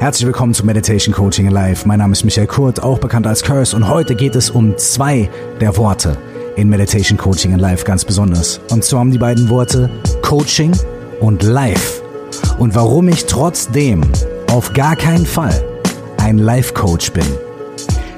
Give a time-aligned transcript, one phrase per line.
[0.00, 1.84] Herzlich willkommen zu Meditation Coaching Live.
[1.84, 5.28] Mein Name ist Michael Kurt, auch bekannt als Curse, und heute geht es um zwei
[5.60, 6.16] der Worte
[6.54, 8.60] in Meditation Coaching Live ganz besonders.
[8.70, 9.90] Und zwar um die beiden Worte
[10.22, 10.70] Coaching
[11.20, 12.00] und Life.
[12.60, 14.02] Und warum ich trotzdem
[14.52, 15.64] auf gar keinen Fall
[16.18, 17.26] ein Life Coach bin.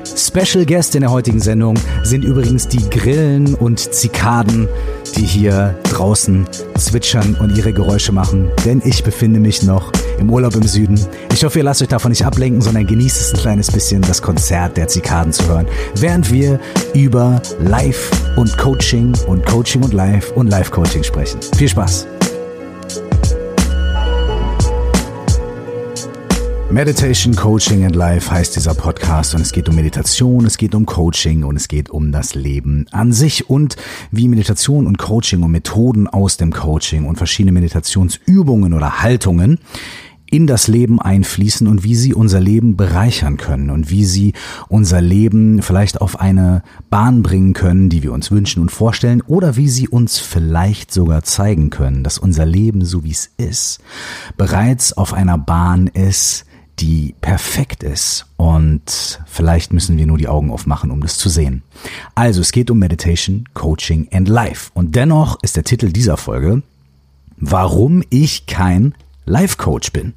[0.04, 4.68] Special Guest in der heutigen Sendung sind übrigens die Grillen und Zikaden,
[5.16, 9.90] die hier draußen zwitschern und ihre Geräusche machen, denn ich befinde mich noch
[10.20, 11.00] im Urlaub im Süden.
[11.32, 14.22] Ich hoffe, ihr lasst euch davon nicht ablenken, sondern genießt es ein kleines bisschen, das
[14.22, 15.66] Konzert der Zikaden zu hören,
[15.96, 16.60] während wir
[16.94, 21.40] über Live und Coaching und Coaching und Live und Live Coaching sprechen.
[21.56, 22.06] Viel Spaß!
[26.70, 30.86] Meditation, Coaching and Life heißt dieser Podcast und es geht um Meditation, es geht um
[30.86, 33.74] Coaching und es geht um das Leben an sich und
[34.12, 39.58] wie Meditation und Coaching und Methoden aus dem Coaching und verschiedene Meditationsübungen oder Haltungen
[40.30, 44.32] in das Leben einfließen und wie sie unser Leben bereichern können und wie sie
[44.68, 49.56] unser Leben vielleicht auf eine Bahn bringen können, die wir uns wünschen und vorstellen oder
[49.56, 53.80] wie sie uns vielleicht sogar zeigen können, dass unser Leben, so wie es ist,
[54.36, 56.44] bereits auf einer Bahn ist,
[56.78, 58.26] die perfekt ist.
[58.36, 61.62] Und vielleicht müssen wir nur die Augen aufmachen, um das zu sehen.
[62.14, 64.70] Also es geht um Meditation, Coaching and Life.
[64.74, 66.62] Und dennoch ist der Titel dieser Folge,
[67.36, 68.94] warum ich kein
[69.26, 70.14] Life Coach bin.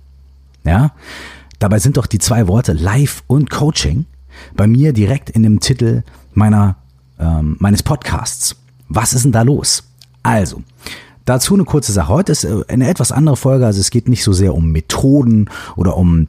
[0.65, 0.91] Ja,
[1.59, 4.05] dabei sind doch die zwei Worte Life und Coaching
[4.55, 6.77] bei mir direkt in dem Titel meiner
[7.19, 8.55] ähm, meines Podcasts.
[8.89, 9.83] Was ist denn da los?
[10.23, 10.63] Also,
[11.25, 12.09] dazu eine kurze Sache.
[12.09, 15.49] Heute ist äh, eine etwas andere Folge, also es geht nicht so sehr um Methoden
[15.75, 16.27] oder um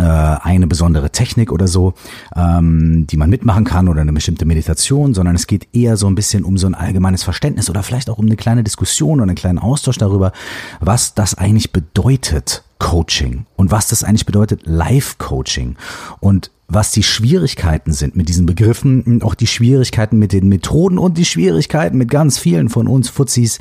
[0.00, 1.94] eine besondere Technik oder so,
[2.34, 6.14] ähm, die man mitmachen kann oder eine bestimmte Meditation, sondern es geht eher so ein
[6.14, 9.36] bisschen um so ein allgemeines Verständnis oder vielleicht auch um eine kleine Diskussion oder einen
[9.36, 10.32] kleinen Austausch darüber,
[10.80, 15.76] was das eigentlich bedeutet, Coaching und was das eigentlich bedeutet, Life-Coaching
[16.18, 20.98] und was die Schwierigkeiten sind mit diesen Begriffen und auch die Schwierigkeiten mit den Methoden
[20.98, 23.60] und die Schwierigkeiten mit ganz vielen von uns Fuzis,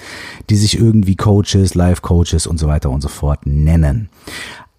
[0.50, 4.09] die sich irgendwie Coaches, Life-Coaches und so weiter und so fort nennen.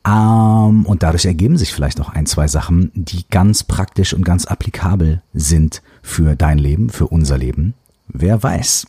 [0.06, 4.46] Ähm, und dadurch ergeben sich vielleicht noch ein, zwei Sachen, die ganz praktisch und ganz
[4.46, 7.74] applikabel sind für dein Leben, für unser Leben.
[8.08, 8.86] Wer weiß.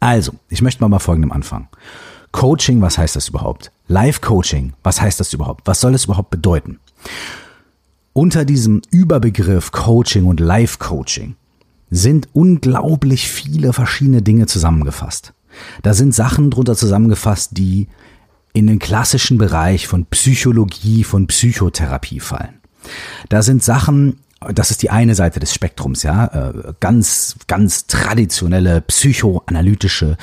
[0.00, 1.68] Also, ich möchte mal bei folgendem anfangen.
[2.32, 3.72] Coaching, was heißt das überhaupt?
[3.88, 5.66] Life Coaching, was heißt das überhaupt?
[5.66, 6.80] Was soll es überhaupt bedeuten?
[8.12, 11.36] Unter diesem Überbegriff Coaching und Life Coaching
[11.90, 15.32] sind unglaublich viele verschiedene Dinge zusammengefasst.
[15.82, 17.88] Da sind Sachen drunter zusammengefasst, die
[18.56, 22.62] in den klassischen Bereich von Psychologie, von Psychotherapie fallen.
[23.28, 24.20] Da sind Sachen
[24.52, 26.26] das ist die eine Seite des Spektrums, ja.
[26.26, 30.18] Äh, ganz, ganz traditionelle psychoanalytische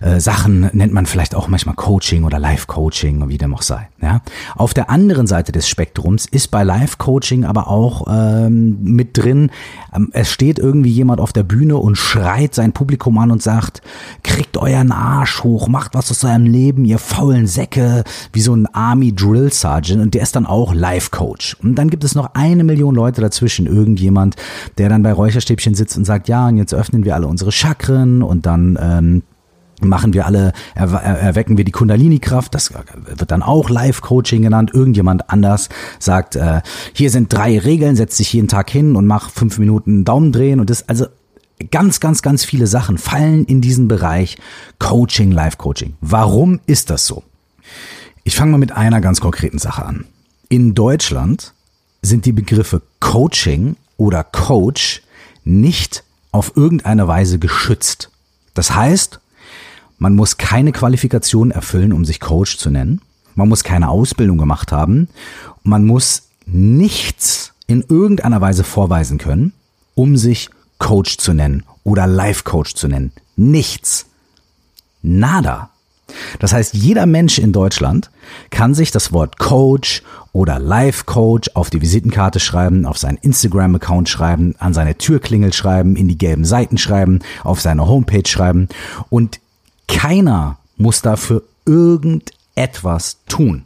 [0.00, 3.88] äh, Sachen nennt man vielleicht auch manchmal Coaching oder Life-Coaching, wie dem auch sei.
[4.00, 4.22] Ja.
[4.54, 9.50] Auf der anderen Seite des Spektrums ist bei Life-Coaching aber auch ähm, mit drin,
[9.92, 13.82] ähm, es steht irgendwie jemand auf der Bühne und schreit sein Publikum an und sagt,
[14.22, 18.66] kriegt euren Arsch hoch, macht was aus eurem Leben, ihr faulen Säcke, wie so ein
[18.66, 21.56] Army Drill Sergeant und der ist dann auch Life-Coach.
[21.62, 24.36] Und dann gibt es noch eine Million Leute dazwischen Menschen, irgendjemand,
[24.78, 28.22] der dann bei Räucherstäbchen sitzt und sagt, ja, und jetzt öffnen wir alle unsere Chakren
[28.22, 29.22] und dann ähm,
[29.80, 34.70] machen wir alle, erwecken wir die Kundalini-Kraft, das wird dann auch Live-Coaching genannt.
[34.72, 35.68] Irgendjemand anders
[35.98, 36.62] sagt, äh,
[36.94, 40.60] hier sind drei Regeln, setz dich jeden Tag hin und mach fünf Minuten Daumen drehen
[40.60, 41.06] und das, also
[41.70, 44.38] ganz, ganz, ganz viele Sachen fallen in diesen Bereich
[44.78, 45.94] Coaching, Live-Coaching.
[46.00, 47.22] Warum ist das so?
[48.24, 50.06] Ich fange mal mit einer ganz konkreten Sache an.
[50.48, 51.52] In Deutschland
[52.06, 55.02] sind die Begriffe Coaching oder Coach
[55.44, 58.10] nicht auf irgendeine Weise geschützt.
[58.54, 59.20] Das heißt,
[59.98, 63.00] man muss keine Qualifikation erfüllen, um sich Coach zu nennen.
[63.34, 65.08] Man muss keine Ausbildung gemacht haben.
[65.62, 69.52] Man muss nichts in irgendeiner Weise vorweisen können,
[69.94, 73.12] um sich Coach zu nennen oder Life Coach zu nennen.
[73.36, 74.06] Nichts.
[75.02, 75.70] Nada.
[76.38, 78.10] Das heißt, jeder Mensch in Deutschland
[78.50, 84.08] kann sich das Wort Coach oder Life Coach auf die Visitenkarte schreiben, auf seinen Instagram-Account
[84.08, 88.68] schreiben, an seine Türklingel schreiben, in die gelben Seiten schreiben, auf seine Homepage schreiben
[89.08, 89.40] und
[89.88, 93.64] keiner muss dafür irgendetwas tun.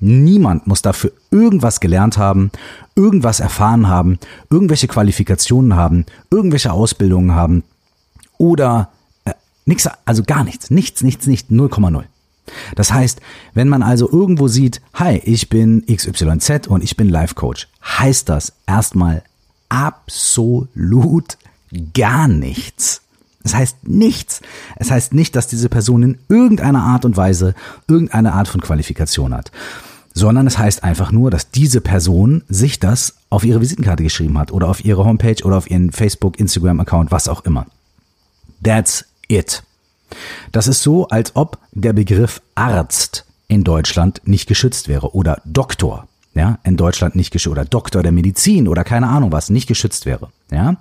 [0.00, 2.50] Niemand muss dafür irgendwas gelernt haben,
[2.96, 4.18] irgendwas erfahren haben,
[4.48, 7.62] irgendwelche Qualifikationen haben, irgendwelche Ausbildungen haben
[8.38, 8.88] oder
[9.70, 10.70] Nix, also gar nichts.
[10.70, 12.02] Nichts, nichts, nicht 0,0.
[12.74, 13.20] Das heißt,
[13.54, 18.28] wenn man also irgendwo sieht, hi, ich bin XYZ und ich bin Life Coach, heißt
[18.28, 19.22] das erstmal
[19.68, 21.38] absolut
[21.94, 23.02] gar nichts.
[23.44, 24.40] Es heißt nichts.
[24.74, 27.54] Es heißt nicht, dass diese Person in irgendeiner Art und Weise
[27.86, 29.52] irgendeine Art von Qualifikation hat.
[30.14, 34.52] sondern es heißt einfach nur, dass diese Person sich das auf ihre Visitenkarte geschrieben hat
[34.52, 37.66] oder auf ihre Homepage oder auf ihren Facebook, Instagram-Account, was auch immer.
[38.62, 39.62] That's it.
[40.52, 46.08] Das ist so, als ob der Begriff Arzt in Deutschland nicht geschützt wäre oder Doktor,
[46.34, 50.06] ja, in Deutschland nicht geschützt oder Doktor der Medizin oder keine Ahnung was, nicht geschützt
[50.06, 50.76] wäre, ja.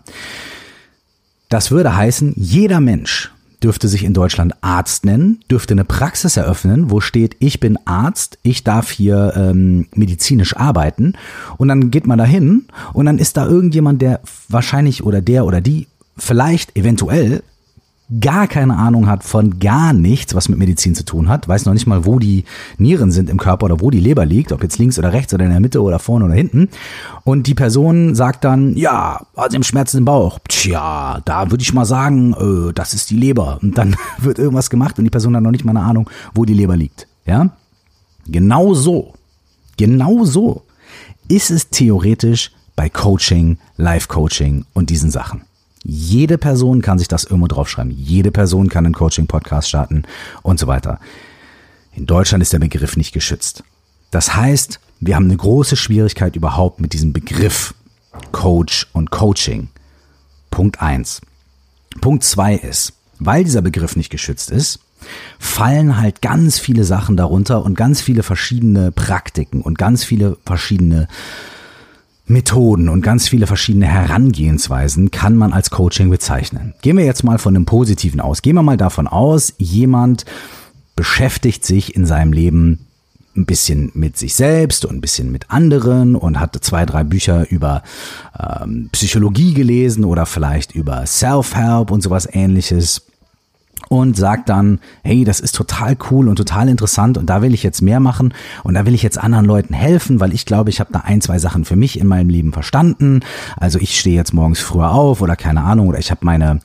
[1.50, 3.32] Das würde heißen, jeder Mensch
[3.64, 8.38] dürfte sich in Deutschland Arzt nennen, dürfte eine Praxis eröffnen, wo steht, ich bin Arzt,
[8.44, 11.14] ich darf hier ähm, medizinisch arbeiten.
[11.58, 15.46] Und dann geht man da hin und dann ist da irgendjemand, der wahrscheinlich oder der
[15.46, 15.88] oder die
[16.18, 17.44] vielleicht eventuell
[18.20, 21.74] gar keine Ahnung hat von gar nichts, was mit Medizin zu tun hat, weiß noch
[21.74, 22.46] nicht mal, wo die
[22.78, 25.46] Nieren sind im Körper oder wo die Leber liegt, ob jetzt links oder rechts oder
[25.46, 26.70] in der Mitte oder vorne oder hinten.
[27.24, 30.40] Und die Person sagt dann, ja, also im Schmerzen im Bauch.
[30.48, 33.60] Tja, da würde ich mal sagen, äh, das ist die Leber.
[33.62, 36.46] Und dann wird irgendwas gemacht und die Person hat noch nicht mal eine Ahnung, wo
[36.46, 37.08] die Leber liegt.
[37.26, 37.52] Ja?
[38.28, 39.14] Genau so.
[39.78, 40.64] Genau so
[41.30, 45.44] ist es theoretisch bei Coaching, Life-Coaching und diesen Sachen.
[45.84, 47.92] Jede Person kann sich das irgendwo draufschreiben.
[47.92, 50.04] Jede Person kann einen Coaching-Podcast starten
[50.42, 51.00] und so weiter.
[51.94, 53.64] In Deutschland ist der Begriff nicht geschützt.
[54.12, 57.74] Das heißt, wir haben eine große Schwierigkeit überhaupt mit diesem Begriff
[58.32, 59.70] Coach und Coaching.
[60.52, 61.22] Punkt eins.
[62.02, 64.80] Punkt zwei ist, weil dieser Begriff nicht geschützt ist,
[65.38, 71.08] fallen halt ganz viele Sachen darunter und ganz viele verschiedene Praktiken und ganz viele verschiedene
[72.30, 76.74] Methoden und ganz viele verschiedene Herangehensweisen kann man als Coaching bezeichnen.
[76.82, 78.42] Gehen wir jetzt mal von einem Positiven aus.
[78.42, 80.26] Gehen wir mal davon aus, jemand
[80.96, 82.86] beschäftigt sich in seinem Leben
[83.36, 87.50] ein bisschen mit sich selbst und ein bisschen mit anderen und hat zwei, drei Bücher
[87.50, 87.84] über
[88.38, 93.08] ähm, Psychologie gelesen oder vielleicht über Self-Help und sowas ähnliches
[93.90, 97.64] und sagt dann, hey, das ist total cool und total interessant und da will ich
[97.64, 98.34] jetzt mehr machen
[98.64, 101.22] und da will ich jetzt anderen Leuten helfen, weil ich glaube, ich habe da ein,
[101.22, 103.22] zwei Sachen für mich in meinem Leben verstanden.
[103.58, 106.60] Also ich stehe jetzt morgens früher auf oder keine Ahnung oder ich habe meine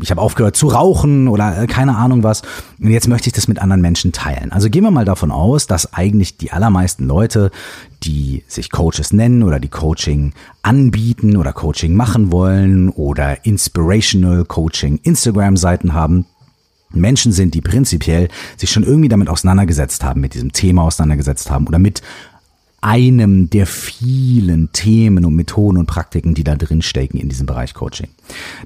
[0.00, 2.42] ich habe aufgehört zu rauchen oder äh, keine Ahnung was.
[2.80, 4.50] Und jetzt möchte ich das mit anderen Menschen teilen.
[4.50, 7.50] Also gehen wir mal davon aus, dass eigentlich die allermeisten Leute,
[8.02, 10.32] die sich Coaches nennen oder die Coaching
[10.62, 16.24] anbieten oder Coaching machen wollen oder Inspirational Coaching Instagram-Seiten haben,
[16.90, 21.66] Menschen sind, die prinzipiell sich schon irgendwie damit auseinandergesetzt haben, mit diesem Thema auseinandergesetzt haben
[21.66, 22.02] oder mit
[22.80, 27.74] einem der vielen Themen und Methoden und Praktiken, die da drin stecken in diesem Bereich
[27.74, 28.08] Coaching.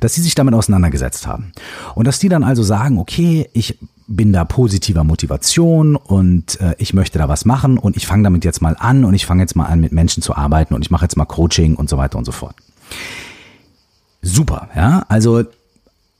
[0.00, 1.52] Dass sie sich damit auseinandergesetzt haben.
[1.94, 6.92] Und dass die dann also sagen, okay, ich bin da positiver Motivation und äh, ich
[6.92, 9.56] möchte da was machen und ich fange damit jetzt mal an und ich fange jetzt
[9.56, 12.18] mal an, mit Menschen zu arbeiten und ich mache jetzt mal Coaching und so weiter
[12.18, 12.54] und so fort.
[14.20, 15.04] Super, ja.
[15.08, 15.44] Also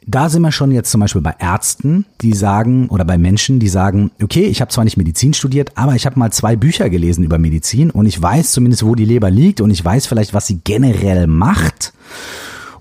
[0.07, 3.69] da sind wir schon jetzt zum Beispiel bei Ärzten, die sagen, oder bei Menschen, die
[3.69, 7.25] sagen, okay, ich habe zwar nicht Medizin studiert, aber ich habe mal zwei Bücher gelesen
[7.25, 10.47] über Medizin und ich weiß zumindest, wo die Leber liegt und ich weiß vielleicht, was
[10.47, 11.93] sie generell macht.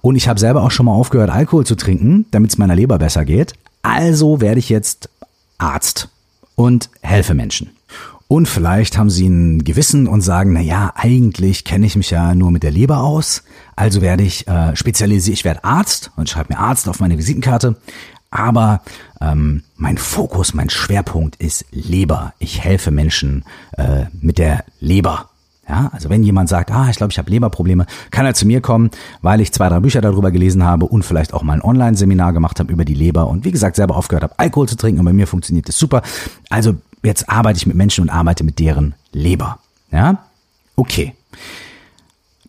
[0.01, 2.97] Und ich habe selber auch schon mal aufgehört, Alkohol zu trinken, damit es meiner Leber
[2.97, 3.53] besser geht.
[3.83, 5.09] Also werde ich jetzt
[5.59, 6.09] Arzt
[6.56, 7.69] und helfe Menschen.
[8.31, 12.33] Und vielleicht haben sie ein Gewissen und sagen, na ja, eigentlich kenne ich mich ja
[12.33, 13.44] nur mit der Leber aus,
[13.75, 17.75] also werde ich äh, spezialisiert, ich werde Arzt und schreibe mir Arzt auf meine Visitenkarte.
[18.30, 18.83] Aber
[19.19, 22.33] ähm, mein Fokus, mein Schwerpunkt ist Leber.
[22.39, 23.44] Ich helfe Menschen
[23.74, 25.30] äh, mit der Leber.
[25.68, 28.61] Ja, also wenn jemand sagt, ah, ich glaube, ich habe Leberprobleme, kann er zu mir
[28.61, 32.31] kommen, weil ich zwei, drei Bücher darüber gelesen habe und vielleicht auch mal ein Online-Seminar
[32.31, 35.06] gemacht habe über die Leber und wie gesagt selber aufgehört habe, Alkohol zu trinken und
[35.06, 36.02] bei mir funktioniert das super.
[36.50, 39.60] Also jetzt arbeite ich mit Menschen und arbeite mit deren Leber.
[39.92, 40.26] Ja?
[40.76, 41.14] Okay.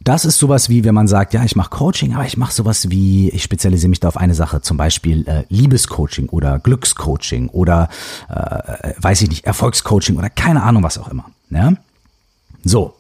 [0.01, 2.91] Das ist sowas wie, wenn man sagt, ja, ich mache Coaching, aber ich mache sowas
[2.91, 7.89] wie, ich spezialisiere mich da auf eine Sache, zum Beispiel äh, Liebescoaching oder Glückscoaching oder
[8.29, 11.27] äh, weiß ich nicht, Erfolgscoaching oder keine Ahnung, was auch immer.
[11.51, 11.75] Ja?
[12.65, 12.95] So.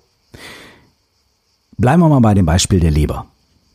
[1.76, 3.26] Bleiben wir mal bei dem Beispiel der Leber.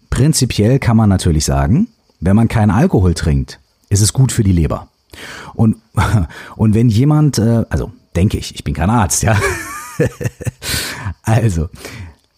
[0.10, 1.90] Prinzipiell kann man natürlich sagen,
[2.22, 4.88] wenn man keinen Alkohol trinkt, ist es gut für die Leber.
[5.54, 5.78] Und,
[6.56, 9.38] und wenn jemand, äh, also denke ich, ich bin kein Arzt, ja.
[11.24, 11.70] also,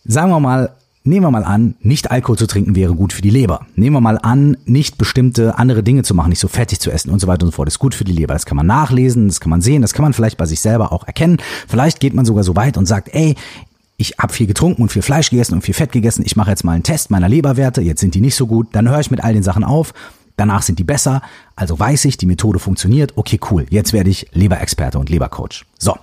[0.05, 3.29] sagen wir mal, nehmen wir mal an, nicht Alkohol zu trinken wäre gut für die
[3.29, 3.65] Leber.
[3.75, 7.09] Nehmen wir mal an, nicht bestimmte andere Dinge zu machen, nicht so fettig zu essen
[7.09, 8.33] und so weiter und so fort, ist gut für die Leber.
[8.33, 10.91] Das kann man nachlesen, das kann man sehen, das kann man vielleicht bei sich selber
[10.91, 11.37] auch erkennen.
[11.67, 13.35] Vielleicht geht man sogar so weit und sagt, ey,
[13.97, 16.23] ich habe viel getrunken und viel Fleisch gegessen und viel Fett gegessen.
[16.25, 17.81] Ich mache jetzt mal einen Test meiner Leberwerte.
[17.81, 18.67] Jetzt sind die nicht so gut.
[18.71, 19.93] Dann höre ich mit all den Sachen auf
[20.39, 21.21] Danach sind die besser,
[21.57, 23.17] also weiß ich, die Methode funktioniert.
[23.17, 23.65] Okay, cool.
[23.69, 25.65] Jetzt werde ich Leberexperte und Lebercoach.
[25.77, 25.97] So.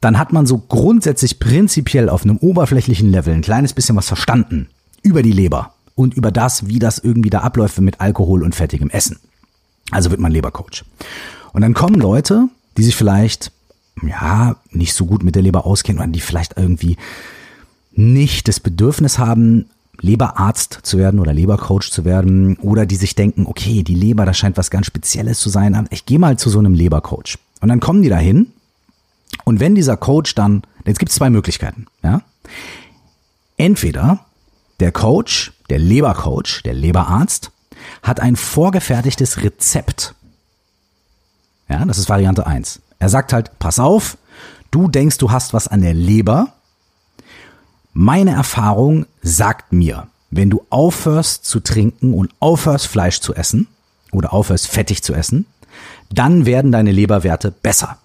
[0.00, 4.68] Dann hat man so grundsätzlich prinzipiell auf einem oberflächlichen Level ein kleines bisschen was verstanden
[5.02, 8.90] über die Leber und über das, wie das irgendwie da abläuft mit Alkohol und fettigem
[8.90, 9.18] Essen.
[9.90, 10.84] Also wird man Lebercoach.
[11.52, 13.50] Und dann kommen Leute, die sich vielleicht
[14.02, 16.96] ja, nicht so gut mit der Leber auskennen oder die vielleicht irgendwie
[17.90, 19.66] nicht das Bedürfnis haben,
[20.00, 24.38] Leberarzt zu werden oder Lebercoach zu werden oder die sich denken, okay, die Leber, das
[24.38, 25.86] scheint was ganz Spezielles zu sein.
[25.90, 27.38] Ich gehe mal zu so einem Lebercoach.
[27.60, 28.52] Und dann kommen die dahin
[29.44, 32.22] und wenn dieser Coach dann, jetzt gibt es zwei Möglichkeiten, ja.
[33.56, 34.20] Entweder
[34.80, 37.50] der Coach, der Lebercoach, der Leberarzt,
[38.02, 40.14] hat ein vorgefertigtes Rezept.
[41.68, 42.80] Ja, das ist Variante eins.
[42.98, 44.16] Er sagt halt, pass auf,
[44.70, 46.54] du denkst, du hast was an der Leber.
[47.92, 53.66] Meine Erfahrung sagt mir, wenn du aufhörst zu trinken und aufhörst Fleisch zu essen
[54.12, 55.46] oder aufhörst fettig zu essen,
[56.12, 57.98] dann werden deine Leberwerte besser.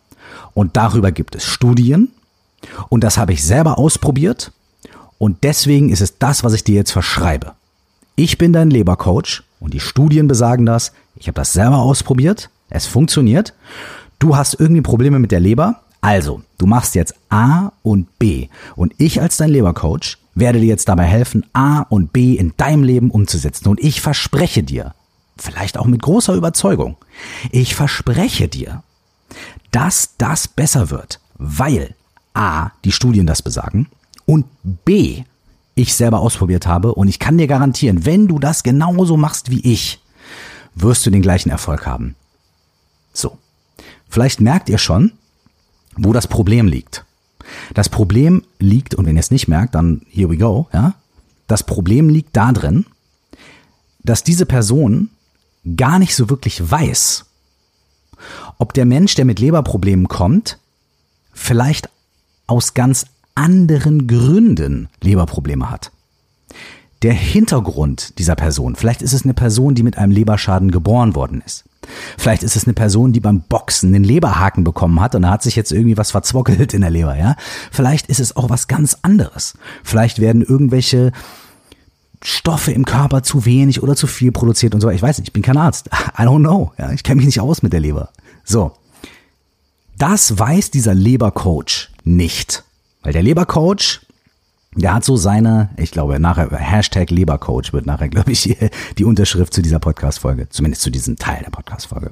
[0.54, 2.10] Und darüber gibt es Studien
[2.90, 4.52] und das habe ich selber ausprobiert
[5.18, 7.54] und deswegen ist es das, was ich dir jetzt verschreibe.
[8.16, 10.94] Ich bin dein Lebercoach und die Studien besagen das.
[11.16, 12.50] Ich habe das selber ausprobiert.
[12.70, 13.54] Es funktioniert.
[14.20, 15.82] Du hast irgendwie Probleme mit der Leber.
[16.06, 18.50] Also, du machst jetzt A und B.
[18.76, 22.84] Und ich als dein Lebercoach werde dir jetzt dabei helfen, A und B in deinem
[22.84, 23.68] Leben umzusetzen.
[23.70, 24.94] Und ich verspreche dir,
[25.36, 26.96] vielleicht auch mit großer Überzeugung,
[27.52, 28.84] ich verspreche dir,
[29.72, 31.96] dass das besser wird, weil
[32.36, 33.88] A, die Studien das besagen
[34.28, 35.24] und B,
[35.74, 39.62] ich selber ausprobiert habe und ich kann dir garantieren, wenn du das genauso machst wie
[39.62, 40.04] ich,
[40.76, 42.14] wirst du den gleichen Erfolg haben.
[43.12, 43.40] So.
[44.08, 45.12] Vielleicht merkt ihr schon,
[45.98, 47.06] wo das Problem liegt.
[47.74, 50.96] Das Problem liegt, und wenn ihr es nicht merkt, dann here we go, ja.
[51.48, 52.86] Das Problem liegt darin,
[54.04, 55.10] dass diese Person
[55.78, 57.26] gar nicht so wirklich weiß,
[58.58, 60.60] ob der Mensch, der mit Leberproblemen kommt,
[61.34, 61.90] vielleicht
[62.48, 65.92] aus ganz anderen Gründen Leberprobleme hat.
[67.02, 71.44] Der Hintergrund dieser Person, vielleicht ist es eine Person, die mit einem Leberschaden geboren worden
[71.46, 71.66] ist.
[72.18, 75.44] Vielleicht ist es eine Person, die beim Boxen den Leberhaken bekommen hat und da hat
[75.44, 77.36] sich jetzt irgendwie was verzwockelt in der Leber, ja.
[77.72, 79.58] Vielleicht ist es auch was ganz anderes.
[79.84, 81.12] Vielleicht werden irgendwelche
[82.24, 84.90] Stoffe im Körper zu wenig oder zu viel produziert und so.
[84.90, 85.88] Ich weiß nicht, ich bin kein Arzt.
[86.18, 86.72] I don't know.
[86.78, 88.10] Ja, ich kenne mich nicht aus mit der Leber.
[88.44, 88.72] So.
[89.98, 92.64] Das weiß dieser Lebercoach nicht.
[93.04, 94.02] Weil der Lebercoach,
[94.76, 98.58] der hat so seine, ich glaube, nachher, Hashtag Lebercoach wird nachher, glaube ich,
[98.98, 102.12] die Unterschrift zu dieser Podcast-Folge, zumindest zu diesem Teil der Podcast-Folge.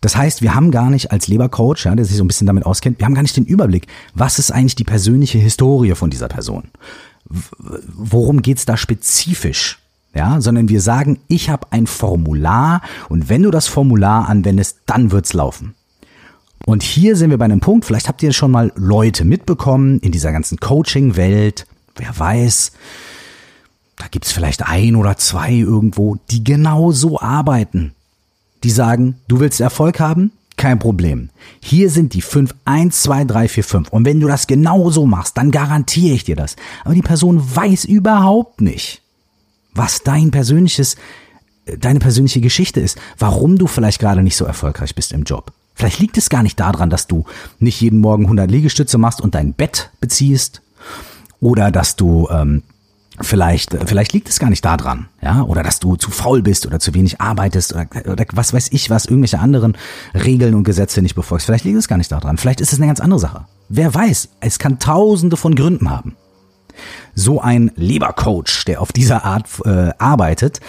[0.00, 2.64] Das heißt, wir haben gar nicht als Lebercoach, ja, der sich so ein bisschen damit
[2.64, 6.28] auskennt, wir haben gar nicht den Überblick, was ist eigentlich die persönliche Historie von dieser
[6.28, 6.70] Person?
[7.26, 9.78] Worum geht's da spezifisch?
[10.12, 15.12] Ja, sondern wir sagen, ich habe ein Formular und wenn du das Formular anwendest, dann
[15.12, 15.76] wird's laufen.
[16.66, 20.12] Und hier sind wir bei einem Punkt, vielleicht habt ihr schon mal Leute mitbekommen in
[20.12, 22.72] dieser ganzen Coaching-Welt, wer weiß,
[23.96, 27.92] da gibt's vielleicht ein oder zwei irgendwo, die genau so arbeiten.
[28.62, 30.32] Die sagen, du willst Erfolg haben?
[30.56, 31.30] Kein Problem.
[31.62, 33.88] Hier sind die fünf, eins, zwei, drei, vier, fünf.
[33.88, 36.56] Und wenn du das genau so machst, dann garantiere ich dir das.
[36.84, 39.00] Aber die Person weiß überhaupt nicht,
[39.72, 40.96] was dein persönliches,
[41.64, 45.52] äh, deine persönliche Geschichte ist, warum du vielleicht gerade nicht so erfolgreich bist im Job.
[45.80, 47.24] Vielleicht liegt es gar nicht daran, dass du
[47.58, 50.60] nicht jeden Morgen 100 Liegestütze machst und dein Bett beziehst
[51.40, 52.64] oder dass du ähm,
[53.18, 56.80] vielleicht vielleicht liegt es gar nicht daran, ja, oder dass du zu faul bist oder
[56.80, 59.74] zu wenig arbeitest oder, oder was weiß ich was, irgendwelche anderen
[60.12, 61.46] Regeln und Gesetze nicht befolgst.
[61.46, 62.36] Vielleicht liegt es gar nicht daran.
[62.36, 63.46] Vielleicht ist es eine ganz andere Sache.
[63.70, 64.28] Wer weiß?
[64.40, 66.14] Es kann Tausende von Gründen haben.
[67.14, 70.60] So ein Lebercoach, der auf dieser Art äh, arbeitet,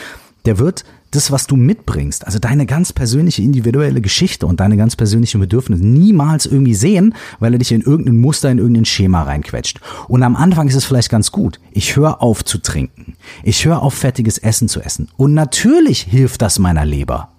[0.46, 4.96] der wird das, was du mitbringst, also deine ganz persönliche individuelle Geschichte und deine ganz
[4.96, 9.82] persönlichen Bedürfnisse niemals irgendwie sehen, weil er dich in irgendein Muster, in irgendein Schema reinquetscht.
[10.08, 11.60] Und am Anfang ist es vielleicht ganz gut.
[11.72, 13.16] Ich höre auf zu trinken.
[13.44, 15.10] Ich höre auf fettiges Essen zu essen.
[15.18, 17.30] Und natürlich hilft das meiner Leber.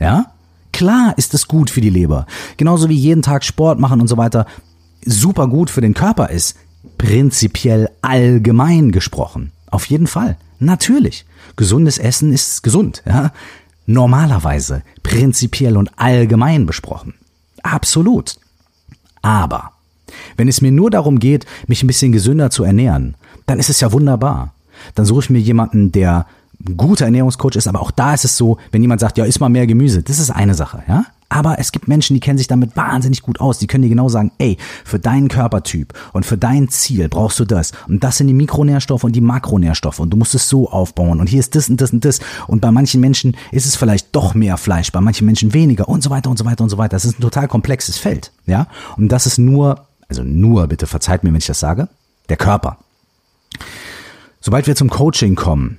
[0.00, 0.32] Ja?
[0.72, 2.26] Klar ist es gut für die Leber.
[2.56, 4.46] Genauso wie jeden Tag Sport machen und so weiter
[5.06, 6.56] super gut für den Körper ist.
[6.98, 9.52] Prinzipiell allgemein gesprochen.
[9.70, 10.36] Auf jeden Fall.
[10.58, 11.24] Natürlich.
[11.56, 13.32] Gesundes Essen ist gesund, ja.
[13.86, 17.14] Normalerweise, prinzipiell und allgemein besprochen.
[17.62, 18.36] Absolut.
[19.20, 19.72] Aber,
[20.36, 23.14] wenn es mir nur darum geht, mich ein bisschen gesünder zu ernähren,
[23.46, 24.54] dann ist es ja wunderbar.
[24.94, 26.26] Dann suche ich mir jemanden, der
[26.66, 29.40] ein guter Ernährungscoach ist, aber auch da ist es so, wenn jemand sagt, ja, iss
[29.40, 31.04] mal mehr Gemüse, das ist eine Sache, ja.
[31.34, 33.58] Aber es gibt Menschen, die kennen sich damit wahnsinnig gut aus.
[33.58, 37.44] Die können dir genau sagen, ey, für deinen Körpertyp und für dein Ziel brauchst du
[37.44, 37.72] das.
[37.88, 39.98] Und das sind die Mikronährstoffe und die Makronährstoffe.
[39.98, 41.18] Und du musst es so aufbauen.
[41.18, 42.20] Und hier ist das und das und das.
[42.46, 46.04] Und bei manchen Menschen ist es vielleicht doch mehr Fleisch, bei manchen Menschen weniger und
[46.04, 46.90] so weiter und so weiter und so weiter.
[46.90, 48.30] Das ist ein total komplexes Feld.
[48.46, 48.68] Ja.
[48.96, 51.88] Und das ist nur, also nur, bitte verzeiht mir, wenn ich das sage,
[52.28, 52.78] der Körper.
[54.40, 55.78] Sobald wir zum Coaching kommen,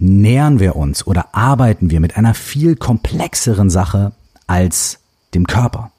[0.00, 4.10] nähern wir uns oder arbeiten wir mit einer viel komplexeren Sache
[4.46, 4.98] als
[5.34, 5.90] dem Körper.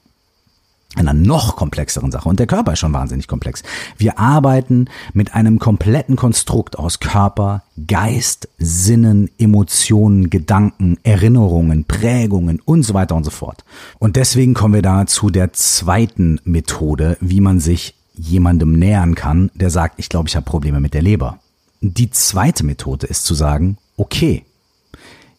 [0.95, 2.29] einer noch komplexeren Sache.
[2.29, 3.63] Und der Körper ist schon wahnsinnig komplex.
[3.97, 12.83] Wir arbeiten mit einem kompletten Konstrukt aus Körper, Geist, Sinnen, Emotionen, Gedanken, Erinnerungen, Prägungen und
[12.83, 13.65] so weiter und so fort.
[13.97, 19.49] Und deswegen kommen wir da zu der zweiten Methode, wie man sich jemandem nähern kann,
[19.55, 21.39] der sagt, ich glaube, ich habe Probleme mit der Leber.
[21.81, 24.45] Die zweite Methode ist zu sagen, okay,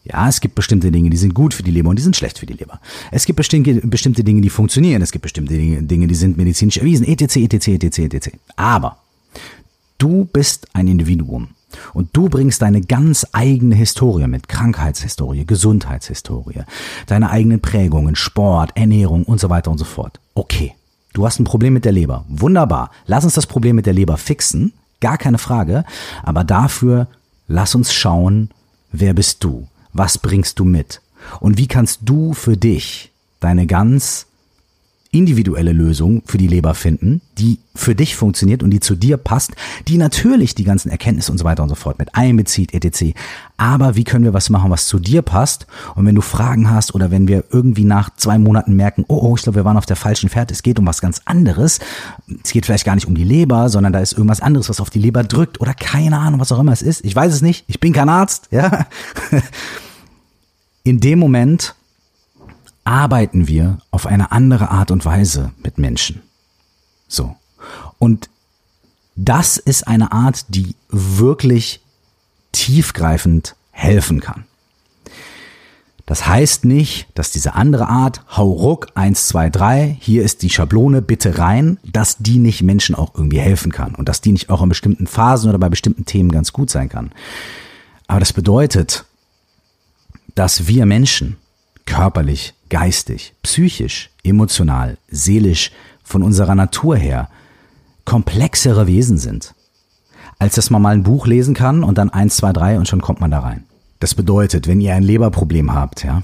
[0.05, 2.37] ja, es gibt bestimmte Dinge, die sind gut für die Leber und die sind schlecht
[2.37, 2.79] für die Leber.
[3.11, 5.01] Es gibt bestimmte, bestimmte Dinge, die funktionieren.
[5.01, 7.07] Es gibt bestimmte Dinge, die sind medizinisch erwiesen.
[7.07, 8.29] etc., etc., etc., etc.
[8.55, 8.97] Aber
[9.97, 11.49] du bist ein Individuum
[11.93, 14.47] und du bringst deine ganz eigene Historie mit.
[14.47, 16.61] Krankheitshistorie, Gesundheitshistorie,
[17.07, 20.19] deine eigenen Prägungen, Sport, Ernährung und so weiter und so fort.
[20.35, 20.73] Okay.
[21.13, 22.25] Du hast ein Problem mit der Leber.
[22.27, 22.91] Wunderbar.
[23.05, 24.73] Lass uns das Problem mit der Leber fixen.
[24.99, 25.85] Gar keine Frage.
[26.23, 27.07] Aber dafür
[27.47, 28.49] lass uns schauen,
[28.91, 29.65] wer bist du?
[29.95, 31.01] Was bringst du mit?
[31.39, 34.27] Und wie kannst du für dich deine ganz
[35.15, 39.53] individuelle Lösung für die Leber finden, die für dich funktioniert und die zu dir passt,
[39.87, 43.17] die natürlich die ganzen Erkenntnisse und so weiter und so fort mit einbezieht, etc.
[43.55, 45.67] Aber wie können wir was machen, was zu dir passt?
[45.95, 49.35] Und wenn du Fragen hast oder wenn wir irgendwie nach zwei Monaten merken, oh, oh
[49.35, 51.79] ich glaube, wir waren auf der falschen Fährte, es geht um was ganz anderes.
[52.43, 54.89] Es geht vielleicht gar nicht um die Leber, sondern da ist irgendwas anderes, was auf
[54.89, 57.05] die Leber drückt oder keine Ahnung, was auch immer es ist.
[57.05, 57.63] Ich weiß es nicht.
[57.67, 58.85] Ich bin kein Arzt, ja.
[60.85, 61.73] In dem Moment
[62.83, 66.21] arbeiten wir auf eine andere Art und Weise mit Menschen.
[67.07, 67.35] So.
[67.97, 68.29] Und
[69.15, 71.81] das ist eine Art, die wirklich
[72.51, 74.45] tiefgreifend helfen kann.
[76.05, 80.51] Das heißt nicht, dass diese andere Art, hau ruck, eins, zwei, drei, hier ist die
[80.51, 84.51] Schablone, bitte rein, dass die nicht Menschen auch irgendwie helfen kann und dass die nicht
[84.51, 87.11] auch in bestimmten Phasen oder bei bestimmten Themen ganz gut sein kann.
[88.05, 89.05] Aber das bedeutet,
[90.35, 91.37] dass wir Menschen
[91.85, 95.71] körperlich, geistig, psychisch, emotional, seelisch,
[96.03, 97.29] von unserer Natur her
[98.05, 99.55] komplexere Wesen sind,
[100.37, 103.01] als dass man mal ein Buch lesen kann und dann eins, zwei, drei und schon
[103.01, 103.63] kommt man da rein.
[103.99, 106.21] Das bedeutet, wenn ihr ein Leberproblem habt, ja,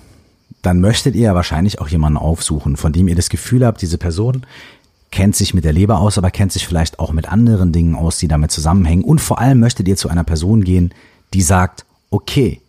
[0.62, 4.45] dann möchtet ihr wahrscheinlich auch jemanden aufsuchen, von dem ihr das Gefühl habt, diese Person
[5.10, 8.17] kennt sich mit der Leber aus, aber kennt sich vielleicht auch mit anderen Dingen aus,
[8.17, 9.04] die damit zusammenhängen.
[9.04, 10.93] Und vor allem möchtet ihr zu einer Person gehen,
[11.34, 12.61] die sagt, okay,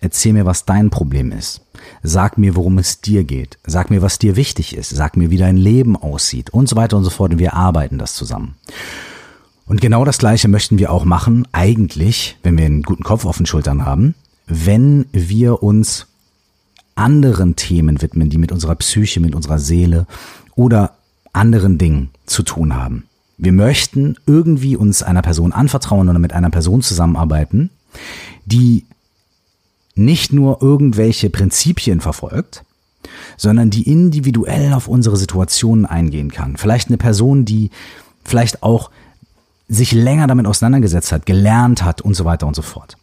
[0.00, 1.60] Erzähl mir, was dein Problem ist.
[2.02, 3.58] Sag mir, worum es dir geht.
[3.66, 4.90] Sag mir, was dir wichtig ist.
[4.90, 7.32] Sag mir, wie dein Leben aussieht und so weiter und so fort.
[7.32, 8.54] Und wir arbeiten das zusammen.
[9.66, 13.36] Und genau das Gleiche möchten wir auch machen, eigentlich, wenn wir einen guten Kopf auf
[13.36, 14.14] den Schultern haben,
[14.46, 16.06] wenn wir uns
[16.96, 20.06] anderen Themen widmen, die mit unserer Psyche, mit unserer Seele
[20.56, 20.96] oder
[21.32, 23.04] anderen Dingen zu tun haben.
[23.38, 27.70] Wir möchten irgendwie uns einer Person anvertrauen oder mit einer Person zusammenarbeiten,
[28.44, 28.84] die
[29.94, 32.64] nicht nur irgendwelche Prinzipien verfolgt,
[33.36, 36.56] sondern die individuell auf unsere Situationen eingehen kann.
[36.56, 37.70] Vielleicht eine Person, die
[38.24, 38.90] vielleicht auch
[39.68, 42.96] sich länger damit auseinandergesetzt hat, gelernt hat und so weiter und so fort.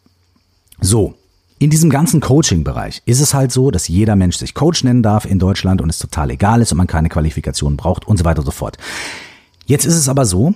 [0.79, 1.15] So,
[1.59, 5.25] in diesem ganzen Coaching-Bereich ist es halt so, dass jeder Mensch sich Coach nennen darf
[5.25, 8.39] in Deutschland und es total egal ist und man keine Qualifikation braucht und so weiter
[8.39, 8.77] und so fort.
[9.65, 10.53] Jetzt ist es aber so,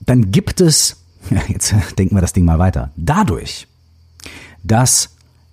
[0.00, 0.96] dann gibt es,
[1.48, 3.68] jetzt denken wir das Ding mal weiter, dadurch,
[4.64, 5.10] dass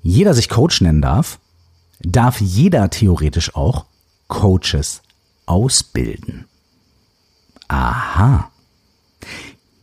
[0.10, 1.40] jeder sich Coach nennen darf,
[2.02, 3.86] darf jeder theoretisch auch
[4.28, 5.02] Coaches
[5.46, 6.46] ausbilden.
[7.68, 8.50] Aha.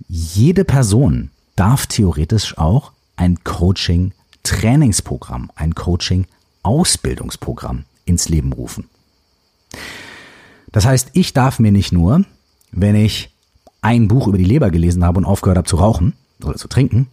[0.08, 8.88] Jede Person darf theoretisch auch ein Coaching-Trainingsprogramm, ein Coaching-Ausbildungsprogramm ins Leben rufen.
[10.72, 12.24] Das heißt, ich darf mir nicht nur,
[12.72, 13.30] wenn ich
[13.80, 17.06] ein Buch über die Leber gelesen habe und aufgehört habe zu rauchen oder zu trinken,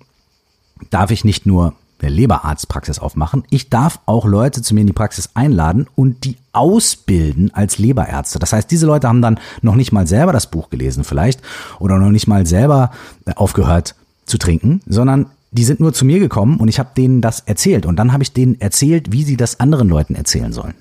[0.90, 3.44] darf ich nicht nur eine Leberarztpraxis aufmachen.
[3.50, 8.40] Ich darf auch Leute zu mir in die Praxis einladen und die ausbilden als Leberärzte.
[8.40, 11.42] Das heißt, diese Leute haben dann noch nicht mal selber das Buch gelesen vielleicht
[11.80, 12.92] oder noch nicht mal selber
[13.26, 17.22] äh, aufgehört zu trinken, sondern die sind nur zu mir gekommen und ich habe denen
[17.22, 20.74] das erzählt und dann habe ich denen erzählt, wie sie das anderen Leuten erzählen sollen.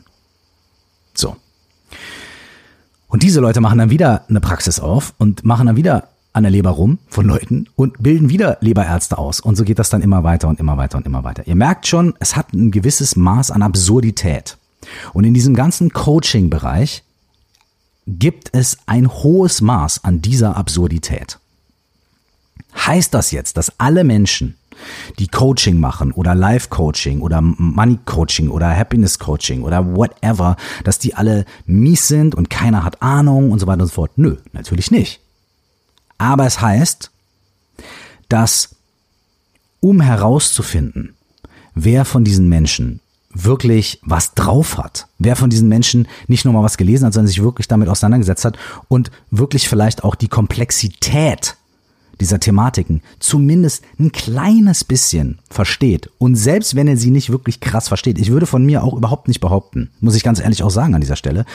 [1.14, 1.36] So.
[3.08, 6.52] Und diese Leute machen dann wieder eine Praxis auf und machen dann wieder an der
[6.52, 9.40] Leber rum von Leuten und bilden wieder Leberärzte aus.
[9.40, 11.46] Und so geht das dann immer weiter und immer weiter und immer weiter.
[11.46, 14.56] Ihr merkt schon, es hat ein gewisses Maß an Absurdität.
[15.12, 17.04] Und in diesem ganzen Coaching-Bereich
[18.06, 21.38] gibt es ein hohes Maß an dieser Absurdität.
[22.74, 24.56] Heißt das jetzt, dass alle Menschen,
[25.18, 32.08] die Coaching machen oder Life-Coaching oder Money-Coaching oder Happiness-Coaching oder whatever, dass die alle mies
[32.08, 34.12] sind und keiner hat Ahnung und so weiter und so fort?
[34.16, 35.20] Nö, natürlich nicht.
[36.22, 37.10] Aber es heißt,
[38.28, 38.76] dass
[39.80, 41.16] um herauszufinden,
[41.74, 43.00] wer von diesen Menschen
[43.34, 45.08] wirklich was drauf hat.
[45.18, 48.44] Wer von diesen Menschen nicht nur mal was gelesen hat, sondern sich wirklich damit auseinandergesetzt
[48.44, 48.56] hat
[48.86, 51.56] und wirklich vielleicht auch die Komplexität
[52.20, 56.08] dieser Thematiken zumindest ein kleines bisschen versteht.
[56.18, 59.26] Und selbst wenn er sie nicht wirklich krass versteht, ich würde von mir auch überhaupt
[59.26, 61.46] nicht behaupten, muss ich ganz ehrlich auch sagen an dieser Stelle,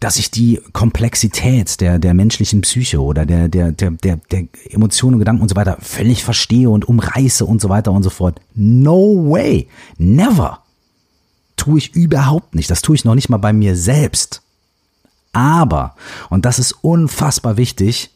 [0.00, 5.18] dass ich die Komplexität der, der menschlichen Psyche oder der, der, der, der, der Emotionen,
[5.18, 8.40] Gedanken und so weiter völlig verstehe und umreiße und so weiter und so fort.
[8.54, 9.68] No way.
[9.98, 10.60] Never.
[11.56, 12.70] Tue ich überhaupt nicht.
[12.70, 14.42] Das tue ich noch nicht mal bei mir selbst.
[15.32, 15.96] Aber,
[16.30, 18.13] und das ist unfassbar wichtig,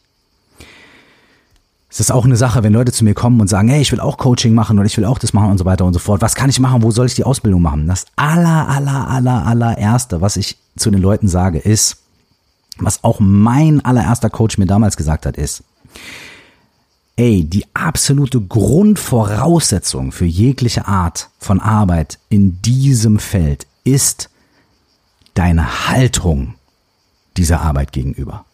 [1.91, 4.01] es ist auch eine Sache, wenn Leute zu mir kommen und sagen, hey, ich will
[4.01, 6.21] auch Coaching machen oder ich will auch das machen und so weiter und so fort.
[6.21, 6.83] Was kann ich machen?
[6.83, 7.87] Wo soll ich die Ausbildung machen?
[7.87, 12.03] Das aller, aller, aller, allererste, was ich zu den Leuten sage, ist,
[12.79, 15.65] was auch mein allererster Coach mir damals gesagt hat, ist,
[17.17, 24.29] ey, die absolute Grundvoraussetzung für jegliche Art von Arbeit in diesem Feld ist
[25.35, 26.55] deine Haltung
[27.37, 28.45] dieser Arbeit gegenüber.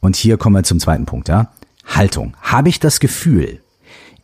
[0.00, 1.48] Und hier kommen wir zum zweiten Punkt, ja.
[1.86, 2.36] Haltung.
[2.42, 3.60] Habe ich das Gefühl,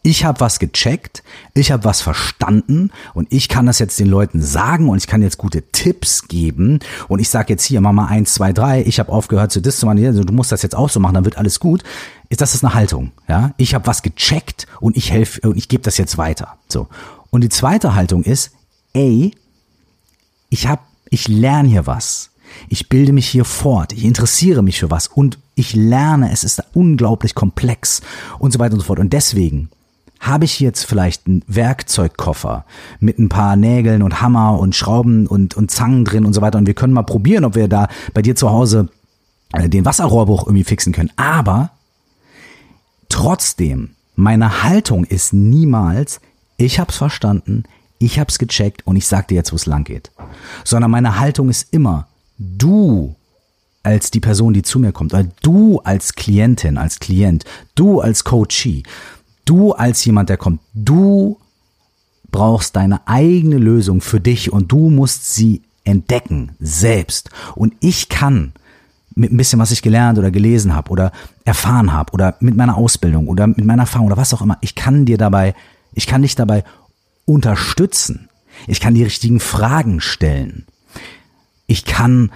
[0.02, 1.22] ich habe was gecheckt,
[1.54, 5.22] ich habe was verstanden und ich kann das jetzt den Leuten sagen und ich kann
[5.22, 8.98] jetzt gute Tipps geben und ich sage jetzt hier, mach mal eins, zwei, drei, ich
[8.98, 11.24] habe aufgehört zu das zu machen, also du musst das jetzt auch so machen, dann
[11.24, 11.84] wird alles gut.
[12.28, 13.54] Ist das ist eine Haltung, ja?
[13.58, 16.56] Ich habe was gecheckt und ich helfe und ich gebe das jetzt weiter.
[16.68, 16.88] So.
[17.30, 18.50] Und die zweite Haltung ist,
[18.94, 19.32] ey,
[20.50, 22.30] ich habe ich lerne hier was.
[22.68, 26.62] Ich bilde mich hier fort, ich interessiere mich für was und ich lerne, es ist
[26.72, 28.00] unglaublich komplex
[28.38, 28.98] und so weiter und so fort.
[28.98, 29.68] Und deswegen
[30.22, 32.64] habe ich jetzt vielleicht einen Werkzeugkoffer
[33.00, 36.58] mit ein paar Nägeln und Hammer und Schrauben und, und Zangen drin und so weiter.
[36.58, 38.88] Und wir können mal probieren, ob wir da bei dir zu Hause
[39.52, 41.10] äh, den Wasserrohrbruch irgendwie fixen können.
[41.16, 41.70] Aber
[43.08, 46.20] trotzdem, meine Haltung ist niemals,
[46.56, 47.64] ich hab's verstanden,
[47.98, 50.12] ich hab's gecheckt und ich sag dir jetzt, wo es lang geht.
[50.64, 52.06] Sondern meine Haltung ist immer,
[52.58, 53.14] du
[53.82, 58.24] als die Person, die zu mir kommt, oder du als Klientin, als Klient, du als
[58.24, 58.84] Coachee,
[59.44, 61.38] du als jemand, der kommt, du
[62.30, 67.30] brauchst deine eigene Lösung für dich und du musst sie entdecken, selbst.
[67.54, 68.52] Und ich kann
[69.14, 71.12] mit ein bisschen, was ich gelernt oder gelesen habe oder
[71.44, 74.74] erfahren habe oder mit meiner Ausbildung oder mit meiner Erfahrung oder was auch immer, ich
[74.74, 75.54] kann dir dabei,
[75.92, 76.64] ich kann dich dabei
[77.26, 78.28] unterstützen.
[78.66, 80.66] Ich kann die richtigen Fragen stellen.
[81.72, 82.30] Ich kann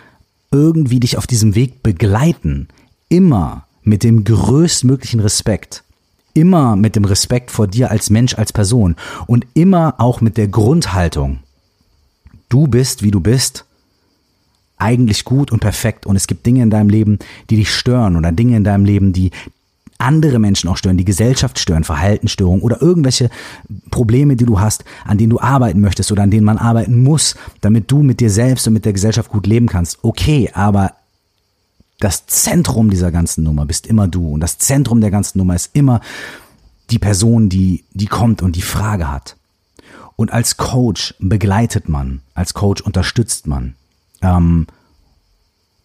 [0.50, 2.68] irgendwie dich auf diesem Weg begleiten.
[3.10, 5.84] Immer mit dem größtmöglichen Respekt.
[6.32, 8.96] Immer mit dem Respekt vor dir als Mensch, als Person.
[9.26, 11.40] Und immer auch mit der Grundhaltung.
[12.48, 13.66] Du bist, wie du bist,
[14.78, 16.06] eigentlich gut und perfekt.
[16.06, 17.18] Und es gibt Dinge in deinem Leben,
[17.50, 19.32] die dich stören oder Dinge in deinem Leben, die
[19.98, 23.30] andere Menschen auch stören, die Gesellschaft stören, Verhaltensstörungen oder irgendwelche
[23.90, 27.36] Probleme, die du hast, an denen du arbeiten möchtest oder an denen man arbeiten muss,
[27.60, 29.98] damit du mit dir selbst und mit der Gesellschaft gut leben kannst.
[30.02, 30.92] Okay, aber
[31.98, 35.70] das Zentrum dieser ganzen Nummer bist immer du und das Zentrum der ganzen Nummer ist
[35.72, 36.00] immer
[36.90, 39.36] die Person, die, die kommt und die Frage hat.
[40.14, 43.74] Und als Coach begleitet man, als Coach unterstützt man,
[44.22, 44.66] ähm,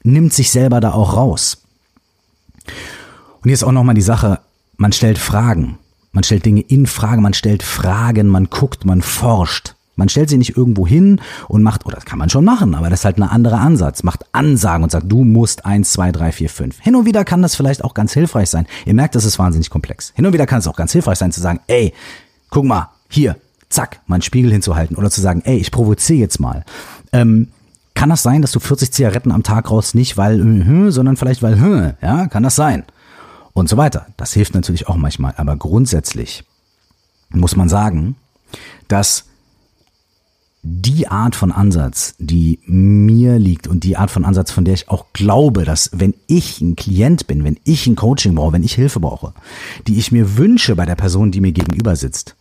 [0.04, 1.64] nimmt sich selber da auch raus.
[3.42, 4.40] Und hier ist auch nochmal die Sache,
[4.78, 5.78] man stellt Fragen.
[6.12, 9.76] Man stellt Dinge in Frage, man stellt Fragen, man guckt, man forscht.
[9.96, 12.90] Man stellt sie nicht irgendwo hin und macht, oder das kann man schon machen, aber
[12.90, 14.04] das ist halt ein anderer Ansatz.
[14.04, 16.80] Macht Ansagen und sagt, du musst eins, zwei, drei, vier, fünf.
[16.80, 18.68] Hin und wieder kann das vielleicht auch ganz hilfreich sein.
[18.86, 20.12] Ihr merkt, das ist wahnsinnig komplex.
[20.16, 21.94] Hin und wieder kann es auch ganz hilfreich sein zu sagen, ey,
[22.50, 23.38] guck mal, hier,
[23.70, 26.64] zack, mal einen Spiegel hinzuhalten oder zu sagen, ey, ich provoziere jetzt mal.
[27.12, 27.50] Ähm,
[27.94, 31.44] kann das sein, dass du 40 Zigaretten am Tag raus nicht weil, äh, sondern vielleicht
[31.44, 32.86] weil, ja, kann das sein?
[33.54, 34.08] Und so weiter.
[34.18, 35.34] Das hilft natürlich auch manchmal.
[35.38, 36.44] Aber grundsätzlich
[37.30, 38.16] muss man sagen,
[38.88, 39.26] dass
[40.64, 44.90] die Art von Ansatz, die mir liegt und die Art von Ansatz, von der ich
[44.90, 48.76] auch glaube, dass wenn ich ein Klient bin, wenn ich ein Coaching brauche, wenn ich
[48.76, 49.34] Hilfe brauche,
[49.88, 52.36] die ich mir wünsche bei der Person, die mir gegenüber sitzt,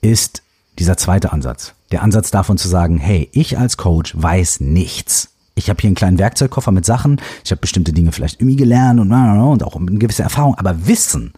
[0.00, 0.42] ist
[0.80, 1.74] dieser zweite Ansatz.
[1.92, 5.96] Der Ansatz davon zu sagen, hey, ich als Coach weiß nichts ich habe hier einen
[5.96, 9.98] kleinen Werkzeugkoffer mit Sachen, ich habe bestimmte Dinge vielleicht irgendwie gelernt und, und auch eine
[9.98, 11.32] gewisse Erfahrung, aber Wissen,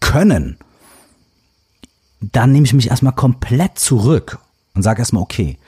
[0.00, 0.58] Können,
[2.20, 4.38] dann nehme ich mich erstmal komplett zurück
[4.74, 5.58] und sage erstmal, okay,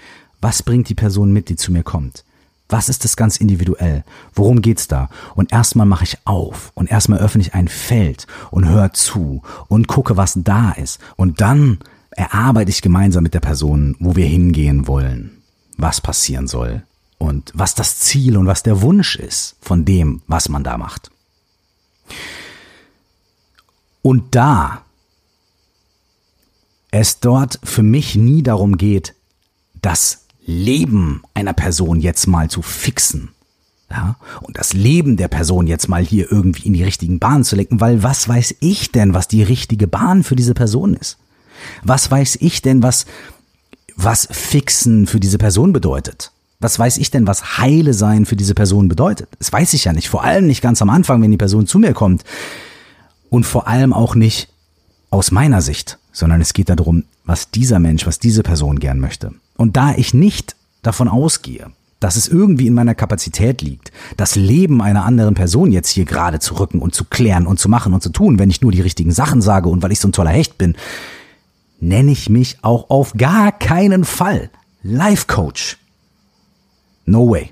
[0.40, 2.24] was bringt die Person mit, die zu mir kommt?
[2.68, 4.04] Was ist das ganz individuell?
[4.34, 5.08] Worum geht's da?
[5.34, 9.86] Und erstmal mache ich auf und erstmal öffne ich ein Feld und höre zu und
[9.86, 10.98] gucke, was da ist.
[11.16, 11.78] Und dann
[12.10, 15.42] erarbeite ich gemeinsam mit der Person, wo wir hingehen wollen,
[15.76, 16.82] was passieren soll,
[17.18, 21.11] und was das Ziel und was der Wunsch ist von dem, was man da macht.
[24.03, 24.83] Und da
[26.90, 29.14] es dort für mich nie darum geht,
[29.83, 33.31] das Leben einer Person jetzt mal zu fixen.
[33.90, 37.55] Ja, und das Leben der Person jetzt mal hier irgendwie in die richtigen Bahnen zu
[37.57, 41.18] lenken, weil was weiß ich denn, was die richtige Bahn für diese Person ist?
[41.83, 43.07] Was weiß ich denn, was,
[43.94, 46.33] was fixen für diese Person bedeutet?
[46.64, 49.29] Was weiß ich denn, was heile sein für diese Person bedeutet?
[49.38, 50.09] Das weiß ich ja nicht.
[50.09, 52.24] Vor allem nicht ganz am Anfang, wenn die Person zu mir kommt.
[53.29, 54.48] Und vor allem auch nicht
[55.11, 59.35] aus meiner Sicht, sondern es geht darum, was dieser Mensch, was diese Person gern möchte.
[59.59, 61.66] Und da ich nicht davon ausgehe,
[62.00, 66.38] dass es irgendwie in meiner Kapazität liegt, das Leben einer anderen Person jetzt hier gerade
[66.38, 68.81] zu rücken und zu klären und zu machen und zu tun, wenn ich nur die
[68.81, 70.77] richtigen Sachen sage und weil ich so ein toller Hecht bin,
[71.79, 74.48] nenne ich mich auch auf gar keinen Fall
[74.83, 75.77] Life Coach.
[77.06, 77.50] No way.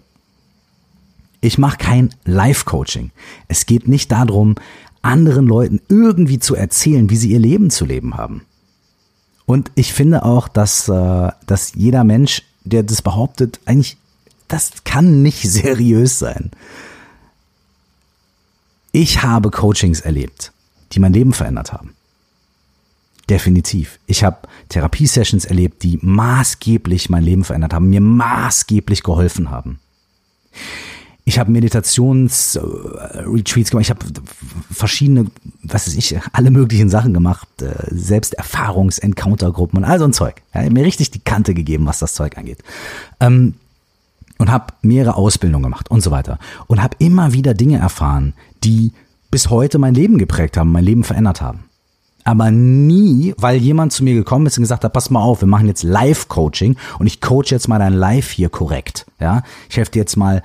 [1.40, 3.10] Ich mache kein Life Coaching.
[3.48, 4.54] Es geht nicht darum,
[5.02, 8.42] anderen Leuten irgendwie zu erzählen, wie sie ihr Leben zu leben haben.
[9.44, 13.96] Und ich finde auch, dass, äh, dass jeder Mensch, der das behauptet, eigentlich,
[14.46, 16.52] das kann nicht seriös sein.
[18.92, 20.52] Ich habe Coachings erlebt,
[20.92, 21.94] die mein Leben verändert haben.
[23.30, 24.00] Definitiv.
[24.06, 29.78] Ich habe Therapiesessions erlebt, die maßgeblich mein Leben verändert haben, mir maßgeblich geholfen haben.
[31.24, 34.04] Ich habe Meditationsretreats gemacht, ich habe
[34.72, 35.26] verschiedene,
[35.62, 40.42] was weiß ich, alle möglichen Sachen gemacht, äh, Selbsterfahrungs-Encounter-Gruppen und all so ein Zeug.
[40.52, 42.58] Ja, mir richtig die Kante gegeben, was das Zeug angeht.
[43.20, 43.54] Ähm,
[44.38, 46.40] und habe mehrere Ausbildungen gemacht und so weiter.
[46.66, 48.90] Und habe immer wieder Dinge erfahren, die
[49.30, 51.66] bis heute mein Leben geprägt haben, mein Leben verändert haben
[52.24, 55.48] aber nie, weil jemand zu mir gekommen ist und gesagt hat, pass mal auf, wir
[55.48, 59.06] machen jetzt Live-Coaching und ich coach jetzt mal dein Live hier korrekt.
[59.20, 60.42] Ja, ich helfe dir jetzt mal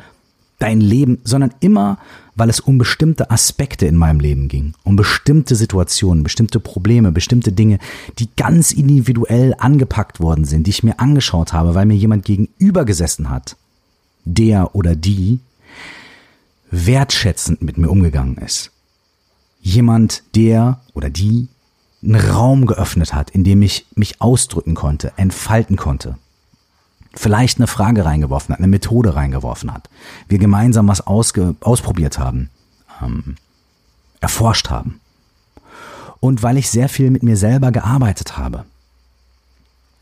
[0.59, 1.99] dein Leben, sondern immer,
[2.35, 7.51] weil es um bestimmte Aspekte in meinem Leben ging, um bestimmte Situationen, bestimmte Probleme, bestimmte
[7.51, 7.79] Dinge,
[8.19, 12.85] die ganz individuell angepackt worden sind, die ich mir angeschaut habe, weil mir jemand gegenüber
[12.85, 13.55] gesessen hat,
[14.25, 15.39] der oder die
[16.71, 18.71] wertschätzend mit mir umgegangen ist.
[19.61, 21.47] Jemand, der oder die
[22.03, 26.17] einen Raum geöffnet hat, in dem ich mich ausdrücken konnte, entfalten konnte.
[27.13, 29.89] Vielleicht eine Frage reingeworfen hat, eine Methode reingeworfen hat.
[30.27, 32.49] Wir gemeinsam was ausprobiert haben,
[33.01, 33.35] ähm,
[34.19, 34.99] erforscht haben.
[36.19, 38.65] Und weil ich sehr viel mit mir selber gearbeitet habe.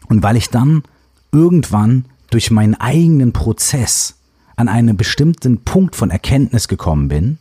[0.08, 0.84] Und weil ich dann
[1.32, 4.16] irgendwann durch meinen eigenen Prozess
[4.56, 7.38] an einen bestimmten Punkt von Erkenntnis gekommen bin,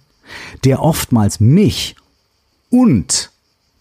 [0.64, 1.97] der oftmals mich
[2.71, 3.31] und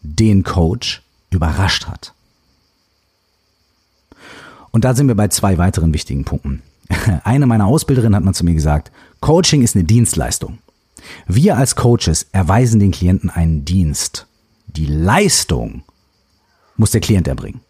[0.03, 2.13] den Coach überrascht hat.
[4.71, 6.61] Und da sind wir bei zwei weiteren wichtigen Punkten.
[7.23, 10.59] Eine meiner Ausbilderinnen hat mal zu mir gesagt, Coaching ist eine Dienstleistung.
[11.27, 14.27] Wir als Coaches erweisen den Klienten einen Dienst.
[14.67, 15.83] Die Leistung
[16.75, 17.61] muss der Klient erbringen.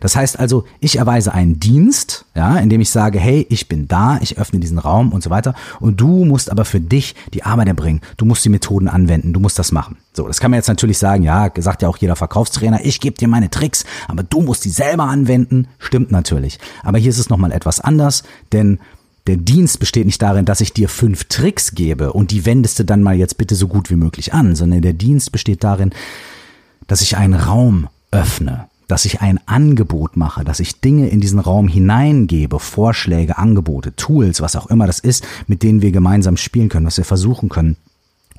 [0.00, 4.18] Das heißt also, ich erweise einen Dienst, ja, indem ich sage, hey, ich bin da,
[4.20, 5.54] ich öffne diesen Raum und so weiter.
[5.80, 8.00] Und du musst aber für dich die Arbeit erbringen.
[8.16, 9.96] Du musst die Methoden anwenden, du musst das machen.
[10.12, 13.16] So, das kann man jetzt natürlich sagen, ja, sagt ja auch jeder Verkaufstrainer, ich gebe
[13.16, 15.68] dir meine Tricks, aber du musst die selber anwenden.
[15.78, 16.58] Stimmt natürlich.
[16.82, 18.78] Aber hier ist es nochmal etwas anders, denn
[19.26, 22.84] der Dienst besteht nicht darin, dass ich dir fünf Tricks gebe und die wendest du
[22.84, 25.90] dann mal jetzt bitte so gut wie möglich an, sondern der Dienst besteht darin,
[26.86, 31.40] dass ich einen Raum öffne, dass ich ein Angebot mache, dass ich Dinge in diesen
[31.40, 36.68] Raum hineingebe, Vorschläge, Angebote, Tools, was auch immer das ist, mit denen wir gemeinsam spielen
[36.68, 37.76] können, was wir versuchen können.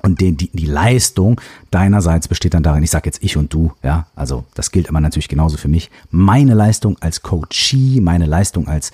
[0.02, 3.72] Und die, die, die Leistung deinerseits besteht dann darin, ich sage jetzt ich und du,
[3.82, 5.90] ja, also das gilt aber natürlich genauso für mich.
[6.10, 8.92] Meine Leistung als Coachee, meine Leistung als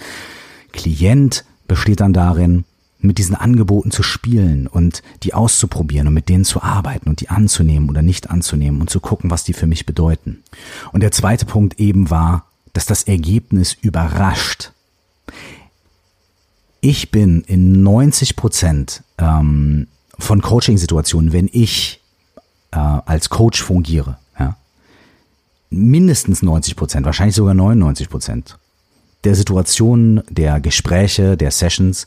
[0.72, 2.64] Klient besteht dann darin,
[3.04, 7.28] mit diesen Angeboten zu spielen und die auszuprobieren und mit denen zu arbeiten und die
[7.28, 10.42] anzunehmen oder nicht anzunehmen und zu gucken, was die für mich bedeuten.
[10.92, 14.72] Und der zweite Punkt eben war, dass das Ergebnis überrascht.
[16.80, 19.86] Ich bin in 90 Prozent ähm,
[20.18, 22.00] von Coaching-Situationen, wenn ich
[22.72, 24.56] äh, als Coach fungiere, ja,
[25.70, 28.58] mindestens 90 Prozent, wahrscheinlich sogar 99 Prozent
[29.24, 32.06] der Situationen, der Gespräche, der Sessions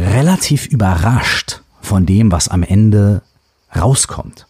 [0.00, 3.22] relativ überrascht von dem, was am Ende
[3.74, 4.46] rauskommt.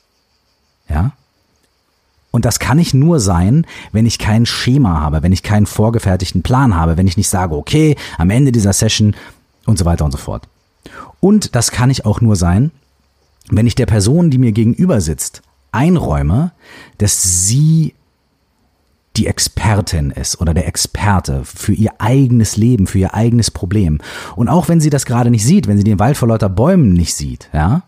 [0.88, 1.12] Ja?
[2.30, 6.42] Und das kann ich nur sein, wenn ich kein Schema habe, wenn ich keinen vorgefertigten
[6.42, 9.16] Plan habe, wenn ich nicht sage, okay, am Ende dieser Session
[9.66, 10.48] und so weiter und so fort.
[11.18, 12.70] Und das kann ich auch nur sein,
[13.50, 16.52] wenn ich der Person, die mir gegenüber sitzt, einräume,
[16.98, 17.94] dass sie
[19.20, 23.98] die Expertin ist oder der Experte für ihr eigenes Leben, für ihr eigenes Problem.
[24.34, 26.94] Und auch wenn sie das gerade nicht sieht, wenn sie den Wald vor lauter Bäumen
[26.94, 27.82] nicht sieht, ja,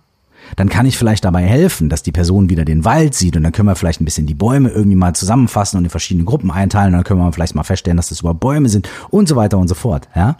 [0.57, 3.53] dann kann ich vielleicht dabei helfen, dass die Person wieder den Wald sieht und dann
[3.53, 6.89] können wir vielleicht ein bisschen die Bäume irgendwie mal zusammenfassen und in verschiedene Gruppen einteilen
[6.89, 9.57] und dann können wir vielleicht mal feststellen, dass das überhaupt Bäume sind und so weiter
[9.57, 10.37] und so fort, ja.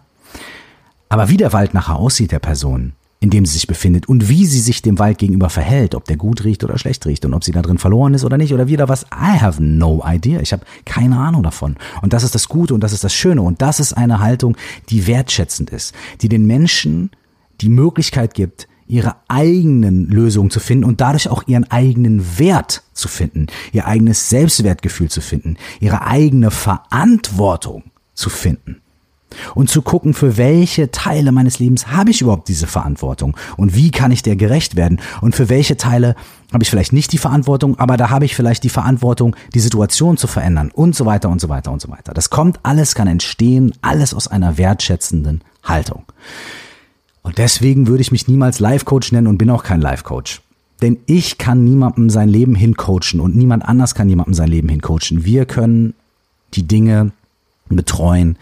[1.09, 4.47] Aber wie der Wald nachher aussieht der Person, in dem sie sich befindet und wie
[4.47, 7.45] sie sich dem Wald gegenüber verhält, ob der gut riecht oder schlecht riecht und ob
[7.45, 9.05] sie da drin verloren ist oder nicht oder wieder was.
[9.13, 10.41] I have no idea.
[10.41, 11.77] Ich habe keine Ahnung davon.
[12.03, 14.57] Und das ist das Gute und das ist das Schöne und das ist eine Haltung,
[14.89, 17.11] die wertschätzend ist, die den Menschen
[17.61, 23.07] die Möglichkeit gibt, ihre eigenen Lösungen zu finden und dadurch auch ihren eigenen Wert zu
[23.07, 28.83] finden, ihr eigenes Selbstwertgefühl zu finden, ihre eigene Verantwortung zu finden
[29.55, 33.91] und zu gucken, für welche Teile meines Lebens habe ich überhaupt diese Verantwortung und wie
[33.91, 36.15] kann ich der gerecht werden und für welche Teile
[36.53, 40.17] habe ich vielleicht nicht die Verantwortung, aber da habe ich vielleicht die Verantwortung, die Situation
[40.17, 42.13] zu verändern und so weiter und so weiter und so weiter.
[42.13, 46.05] Das kommt alles, kann entstehen, alles aus einer wertschätzenden Haltung.
[47.23, 50.43] Und deswegen würde ich mich niemals Life-Coach nennen und bin auch kein Life-Coach.
[50.83, 55.25] Denn ich kann niemandem sein Leben hincoachen und niemand anders kann niemandem sein Leben hincoachen.
[55.25, 55.95] Wir können
[56.55, 57.13] die Dinge
[57.69, 58.37] betreuen,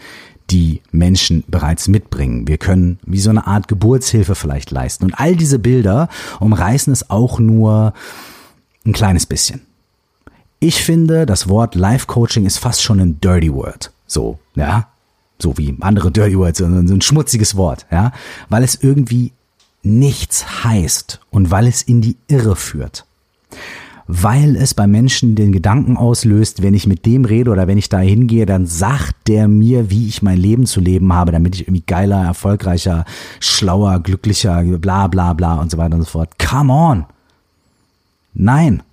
[0.51, 2.47] die Menschen bereits mitbringen.
[2.47, 5.05] Wir können wie so eine Art Geburtshilfe vielleicht leisten.
[5.05, 6.09] Und all diese Bilder
[6.39, 7.93] umreißen es auch nur
[8.85, 9.61] ein kleines bisschen.
[10.59, 13.91] Ich finde, das Wort Life Coaching ist fast schon ein Dirty Word.
[14.05, 14.87] So, ja.
[15.39, 18.11] So wie andere Dirty Words, so ein schmutziges Wort, ja.
[18.49, 19.31] Weil es irgendwie
[19.81, 23.05] nichts heißt und weil es in die Irre führt
[24.13, 27.87] weil es bei Menschen den Gedanken auslöst, wenn ich mit dem rede oder wenn ich
[27.87, 31.61] da hingehe, dann sagt der mir, wie ich mein Leben zu leben habe, damit ich
[31.61, 33.05] irgendwie geiler, erfolgreicher,
[33.39, 36.31] schlauer, glücklicher, bla bla bla und so weiter und so fort.
[36.37, 37.05] Come on!
[38.33, 38.83] Nein.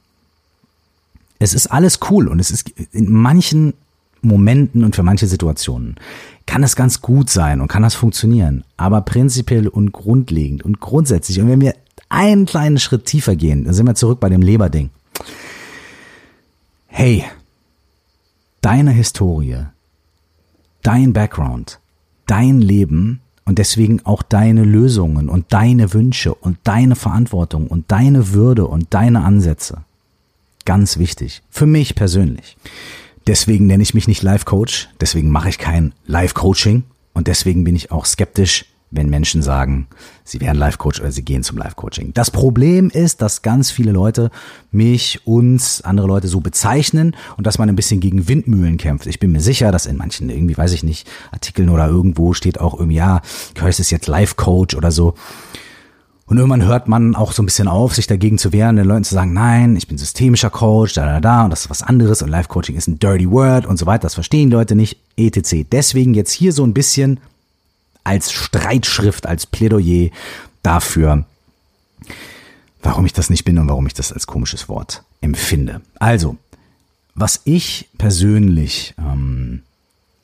[1.40, 3.74] Es ist alles cool und es ist in manchen
[4.22, 5.96] Momenten und für manche Situationen
[6.46, 8.62] kann es ganz gut sein und kann das funktionieren.
[8.76, 11.74] Aber prinzipiell und grundlegend und grundsätzlich, und wenn wir
[12.09, 14.90] einen kleinen Schritt tiefer gehen, dann sind wir zurück bei dem Leberding
[16.88, 17.24] hey,
[18.61, 19.66] deine Historie,
[20.83, 21.79] dein Background,
[22.27, 28.33] dein Leben und deswegen auch deine Lösungen und deine Wünsche und deine Verantwortung und deine
[28.33, 29.85] Würde und deine Ansätze.
[30.64, 31.42] Ganz wichtig.
[31.48, 32.57] Für mich persönlich.
[33.27, 37.64] Deswegen nenne ich mich nicht Life Coach, deswegen mache ich kein Life Coaching und deswegen
[37.64, 39.87] bin ich auch skeptisch, wenn Menschen sagen,
[40.24, 42.12] sie wären Life-Coach oder sie gehen zum Life-Coaching.
[42.14, 44.31] Das Problem ist, dass ganz viele Leute
[44.70, 49.07] mich, uns, andere Leute so bezeichnen und dass man ein bisschen gegen Windmühlen kämpft.
[49.07, 52.61] Ich bin mir sicher, dass in manchen, irgendwie, weiß ich nicht, Artikeln oder irgendwo steht
[52.61, 53.20] auch irgendwie, ja,
[53.55, 55.14] Curse ist jetzt Life-Coach oder so.
[56.29, 59.05] Und irgendwann hört man auch so ein bisschen auf, sich dagegen zu wehren, den Leuten
[59.05, 62.20] zu sagen, nein, ich bin systemischer Coach, da, da, da, und das ist was anderes
[62.20, 65.66] und Life Coaching ist ein dirty word und so weiter, das verstehen Leute nicht, etc.
[65.72, 67.18] Deswegen jetzt hier so ein bisschen
[68.05, 70.11] als Streitschrift, als Plädoyer
[70.63, 71.25] dafür,
[72.83, 75.81] warum ich das nicht bin und warum ich das als komisches Wort empfinde.
[75.99, 76.37] Also,
[77.15, 79.63] was ich persönlich ähm,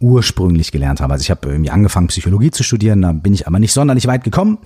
[0.00, 1.14] ursprünglich gelernt habe.
[1.14, 4.22] Also ich habe irgendwie angefangen, Psychologie zu studieren, da bin ich aber nicht sonderlich weit
[4.22, 4.58] gekommen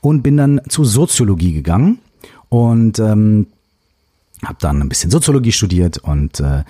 [0.00, 1.98] und bin dann zu Soziologie gegangen
[2.48, 3.46] und ähm,
[4.44, 6.64] habe dann ein bisschen Soziologie studiert und äh,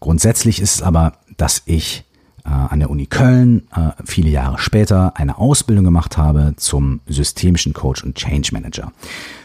[0.00, 2.04] grundsätzlich ist es aber, dass ich
[2.44, 7.72] äh, an der Uni Köln äh, viele Jahre später eine Ausbildung gemacht habe zum systemischen
[7.72, 8.92] Coach und Change Manager.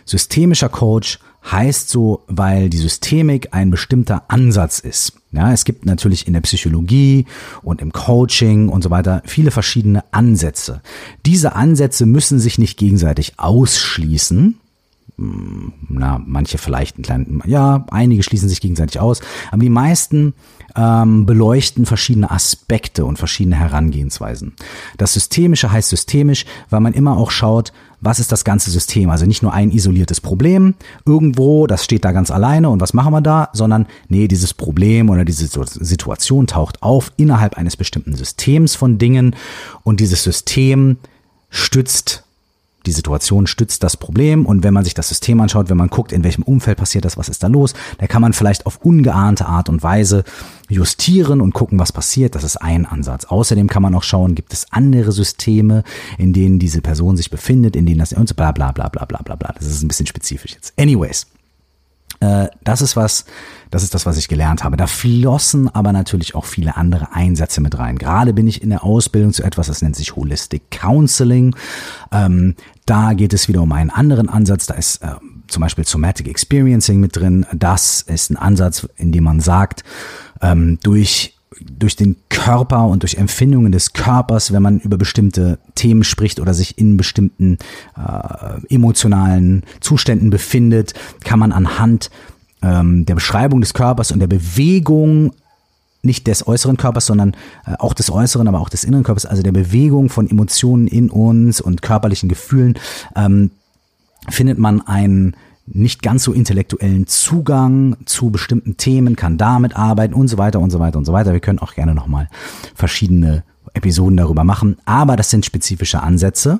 [0.05, 1.19] Systemischer Coach
[1.51, 5.13] heißt so, weil die Systemik ein bestimmter Ansatz ist.
[5.31, 7.25] Ja, es gibt natürlich in der Psychologie
[7.61, 10.81] und im Coaching und so weiter viele verschiedene Ansätze.
[11.25, 14.59] Diese Ansätze müssen sich nicht gegenseitig ausschließen,
[15.17, 20.35] na, manche vielleicht einen kleinen, ja, einige schließen sich gegenseitig aus, aber die meisten
[20.75, 24.53] ähm, beleuchten verschiedene Aspekte und verschiedene Herangehensweisen.
[24.97, 29.09] Das Systemische heißt systemisch, weil man immer auch schaut, was ist das ganze System?
[29.09, 33.11] Also nicht nur ein isoliertes Problem irgendwo, das steht da ganz alleine und was machen
[33.11, 38.75] wir da, sondern nee, dieses Problem oder diese Situation taucht auf innerhalb eines bestimmten Systems
[38.75, 39.35] von Dingen
[39.81, 40.97] und dieses System
[41.49, 42.26] stützt
[42.87, 46.11] die Situation stützt das Problem und wenn man sich das System anschaut, wenn man guckt,
[46.11, 49.45] in welchem Umfeld passiert das, was ist da los, da kann man vielleicht auf ungeahnte
[49.45, 50.23] Art und Weise
[50.69, 52.35] justieren und gucken, was passiert.
[52.35, 53.25] Das ist ein Ansatz.
[53.25, 55.83] Außerdem kann man auch schauen, gibt es andere Systeme,
[56.17, 59.05] in denen diese Person sich befindet, in denen das und so bla bla bla bla
[59.05, 59.53] bla bla bla.
[59.57, 60.73] Das ist ein bisschen spezifisch jetzt.
[60.79, 61.27] Anyways.
[62.19, 63.25] Äh, das ist was,
[63.69, 64.77] das ist das, was ich gelernt habe.
[64.77, 67.97] Da flossen aber natürlich auch viele andere Einsätze mit rein.
[67.97, 71.55] Gerade bin ich in der Ausbildung zu etwas, das nennt sich Holistic Counseling.
[72.87, 74.65] Da geht es wieder um einen anderen Ansatz.
[74.65, 75.09] Da ist äh,
[75.47, 77.45] zum Beispiel Somatic Experiencing mit drin.
[77.53, 79.83] Das ist ein Ansatz, in dem man sagt,
[80.41, 86.03] ähm, durch durch den Körper und durch Empfindungen des Körpers, wenn man über bestimmte Themen
[86.03, 87.57] spricht oder sich in bestimmten
[87.97, 92.11] äh, emotionalen Zuständen befindet, kann man anhand
[92.61, 95.33] ähm, der Beschreibung des Körpers und der Bewegung
[96.07, 97.35] nicht des äußeren Körpers, sondern
[97.67, 101.11] äh, auch des äußeren, aber auch des inneren Körpers, also der Bewegung von Emotionen in
[101.11, 102.79] uns und körperlichen Gefühlen,
[103.15, 103.51] ähm,
[104.29, 105.35] findet man einen
[105.67, 110.71] nicht ganz so intellektuellen Zugang zu bestimmten Themen, kann damit arbeiten und so weiter und
[110.71, 111.33] so weiter und so weiter.
[111.33, 112.29] Wir können auch gerne nochmal
[112.73, 113.43] verschiedene
[113.73, 116.59] Episoden darüber machen, aber das sind spezifische Ansätze,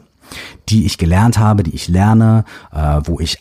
[0.69, 2.43] die ich gelernt habe, die ich lerne,
[2.73, 3.39] äh, wo ich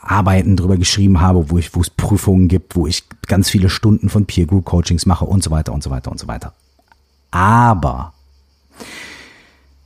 [0.00, 4.08] Arbeiten drüber geschrieben habe, wo ich, wo es Prüfungen gibt, wo ich ganz viele Stunden
[4.08, 6.52] von Peer Group Coachings mache und so weiter und so weiter und so weiter.
[7.30, 8.12] Aber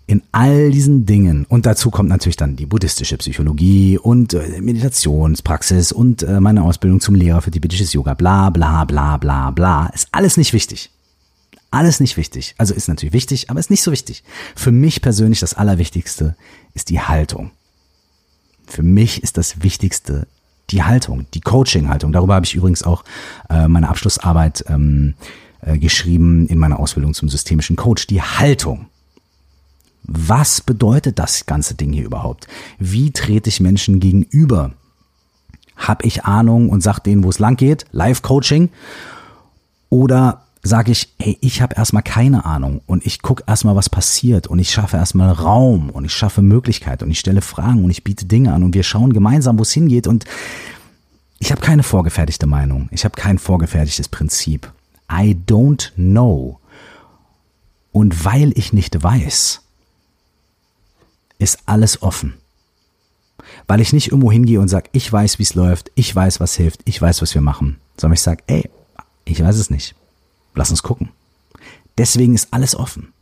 [0.07, 5.91] in all diesen Dingen, und dazu kommt natürlich dann die buddhistische Psychologie und äh, Meditationspraxis
[5.91, 10.09] und äh, meine Ausbildung zum Lehrer für tibetisches Yoga, bla bla bla bla bla, ist
[10.12, 10.91] alles nicht wichtig.
[11.72, 12.55] Alles nicht wichtig.
[12.57, 14.22] Also ist natürlich wichtig, aber ist nicht so wichtig.
[14.55, 16.37] Für mich persönlich das Allerwichtigste
[16.74, 17.51] ist die Haltung.
[18.66, 20.26] Für mich ist das Wichtigste
[20.70, 22.12] die Haltung, die Coaching-Haltung.
[22.12, 23.04] Darüber habe ich übrigens auch
[23.48, 25.14] äh, meine Abschlussarbeit ähm,
[25.60, 28.06] äh, geschrieben in meiner Ausbildung zum systemischen Coach.
[28.06, 28.86] Die Haltung.
[30.02, 32.46] Was bedeutet das ganze Ding hier überhaupt?
[32.78, 34.72] Wie trete ich Menschen gegenüber?
[35.76, 37.84] Hab ich Ahnung und sag denen, wo es lang geht?
[37.92, 38.70] Live-Coaching?
[39.88, 44.46] Oder sage ich, hey, ich habe erstmal keine Ahnung und ich gucke erstmal, was passiert
[44.46, 48.04] und ich schaffe erstmal Raum und ich schaffe Möglichkeit und ich stelle Fragen und ich
[48.04, 50.24] biete Dinge an und wir schauen gemeinsam, wo es hingeht und
[51.38, 54.72] ich habe keine vorgefertigte Meinung, ich habe kein vorgefertigtes Prinzip.
[55.10, 56.58] I don't know.
[57.92, 59.60] Und weil ich nicht weiß,
[61.38, 62.34] ist alles offen.
[63.68, 66.56] Weil ich nicht irgendwo hingehe und sage, ich weiß, wie es läuft, ich weiß, was
[66.56, 68.68] hilft, ich weiß, was wir machen, sondern ich sage, ey,
[69.24, 69.94] ich weiß es nicht.
[70.57, 71.11] Lass uns gucken.
[71.98, 73.12] Deswegen ist alles offen.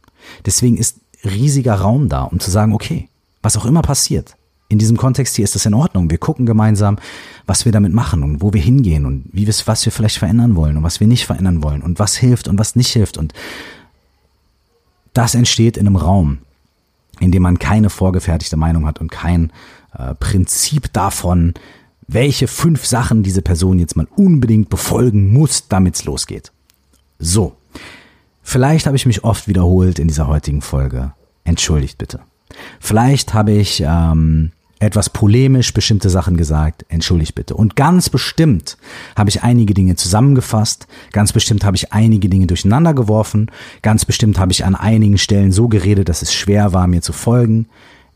[0.47, 3.09] Deswegen ist riesiger Raum da, um zu sagen, okay,
[3.43, 4.37] was auch immer passiert,
[4.69, 6.11] in diesem Kontext hier ist das in Ordnung.
[6.11, 6.99] Wir gucken gemeinsam,
[7.47, 10.57] was wir damit machen und wo wir hingehen und wie wir, was wir vielleicht verändern
[10.57, 13.19] wollen und was wir nicht verändern wollen und was hilft und was nicht hilft.
[13.19, 13.35] Und
[15.13, 16.39] das entsteht in einem Raum,
[17.21, 19.53] in dem man keine vorgefertigte Meinung hat und kein
[19.97, 21.55] äh, Prinzip davon,
[22.09, 26.53] welche fünf Sachen diese Person jetzt mal unbedingt befolgen muss, damit es losgeht.
[27.19, 27.57] So,
[28.43, 31.13] vielleicht habe ich mich oft wiederholt in dieser heutigen Folge.
[31.45, 32.21] Entschuldigt bitte.
[32.81, 34.53] Vielleicht habe ich ähm,
[34.85, 37.55] etwas polemisch bestimmte Sachen gesagt, entschuldigt bitte.
[37.55, 38.77] Und ganz bestimmt
[39.17, 43.51] habe ich einige Dinge zusammengefasst, ganz bestimmt habe ich einige Dinge durcheinander geworfen,
[43.83, 47.13] ganz bestimmt habe ich an einigen Stellen so geredet, dass es schwer war, mir zu
[47.13, 47.67] folgen.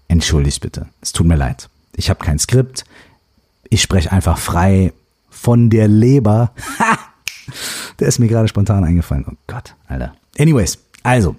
[0.09, 0.87] Entschuldigt bitte.
[1.01, 1.69] Es tut mir leid.
[1.97, 2.85] Ich habe kein Skript.
[3.69, 4.93] Ich spreche einfach frei
[5.29, 6.53] von der Leber.
[6.79, 6.99] Ha!
[7.99, 9.25] Der ist mir gerade spontan eingefallen.
[9.29, 10.15] Oh Gott, Alter.
[10.39, 11.37] Anyways, also.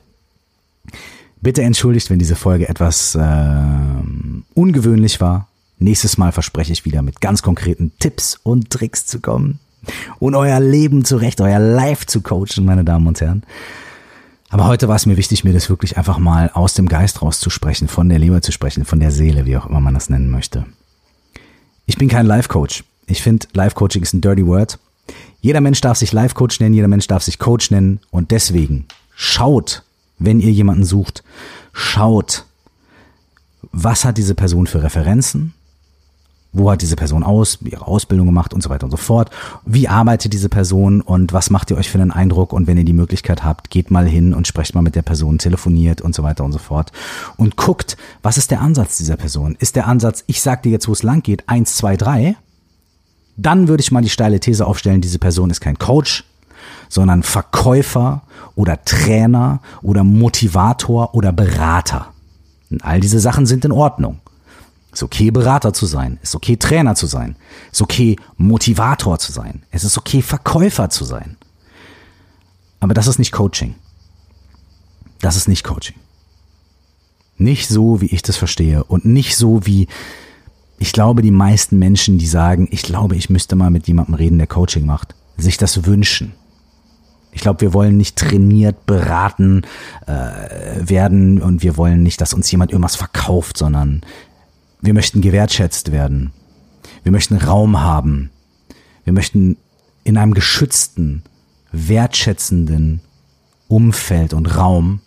[1.42, 3.64] Bitte entschuldigt, wenn diese Folge etwas äh,
[4.54, 5.48] ungewöhnlich war.
[5.78, 9.60] Nächstes Mal verspreche ich wieder mit ganz konkreten Tipps und Tricks zu kommen
[10.20, 13.44] und euer Leben zurecht, euer Life zu coachen, meine Damen und Herren.
[14.50, 17.88] Aber heute war es mir wichtig, mir das wirklich einfach mal aus dem Geist rauszusprechen,
[17.88, 20.66] von der Leber zu sprechen, von der Seele, wie auch immer man das nennen möchte.
[21.86, 22.84] Ich bin kein Life-Coach.
[23.06, 24.80] Ich finde, Life-Coaching ist ein dirty word.
[25.42, 28.86] Jeder Mensch darf sich Life-Coach nennen, jeder Mensch darf sich Coach nennen und deswegen
[29.16, 29.84] schaut,
[30.18, 31.24] wenn ihr jemanden sucht,
[31.72, 32.46] schaut,
[33.72, 35.54] was hat diese Person für Referenzen,
[36.52, 39.30] wo hat diese Person aus, ihre Ausbildung gemacht und so weiter und so fort.
[39.66, 42.54] Wie arbeitet diese Person und was macht ihr euch für einen Eindruck?
[42.54, 45.38] Und wenn ihr die Möglichkeit habt, geht mal hin und sprecht mal mit der Person,
[45.38, 46.92] telefoniert und so weiter und so fort.
[47.38, 49.56] Und guckt, was ist der Ansatz dieser Person?
[49.60, 52.36] Ist der Ansatz, ich sag dir jetzt, wo es lang geht, eins, zwei, drei?
[53.42, 56.26] Dann würde ich mal die steile These aufstellen, diese Person ist kein Coach,
[56.90, 58.24] sondern Verkäufer
[58.56, 62.08] oder Trainer oder Motivator oder Berater.
[62.70, 64.20] Und all diese Sachen sind in Ordnung.
[64.92, 66.20] Ist okay, Berater zu sein.
[66.22, 67.38] Ist okay, Trainer zu sein.
[67.72, 69.64] Ist okay, Motivator zu sein.
[69.72, 71.38] Es ist okay, Verkäufer zu sein.
[72.82, 73.76] Aber das ist nicht Coaching.
[75.22, 75.96] Das ist nicht Coaching.
[77.38, 79.88] Nicht so, wie ich das verstehe und nicht so, wie
[80.80, 84.38] ich glaube, die meisten Menschen, die sagen, ich glaube, ich müsste mal mit jemandem reden,
[84.38, 86.34] der Coaching macht, sich das wünschen.
[87.32, 89.64] Ich glaube, wir wollen nicht trainiert, beraten
[90.08, 90.14] äh,
[90.80, 94.02] werden und wir wollen nicht, dass uns jemand irgendwas verkauft, sondern
[94.82, 96.32] wir möchten gewertschätzt werden.
[97.04, 98.32] Wir möchten Raum haben.
[99.04, 99.58] Wir möchten
[100.06, 101.24] in einem geschützten,
[101.72, 103.02] wertschätzenden
[103.68, 105.02] Umfeld und Raum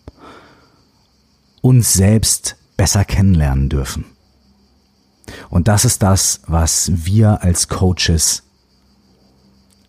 [1.63, 4.05] uns selbst besser kennenlernen dürfen.
[5.51, 8.43] Und das ist das, was wir als Coaches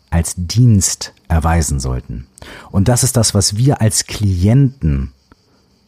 [0.10, 2.28] als Dienst erweisen sollten.
[2.70, 5.12] Und das ist das, was wir als Klienten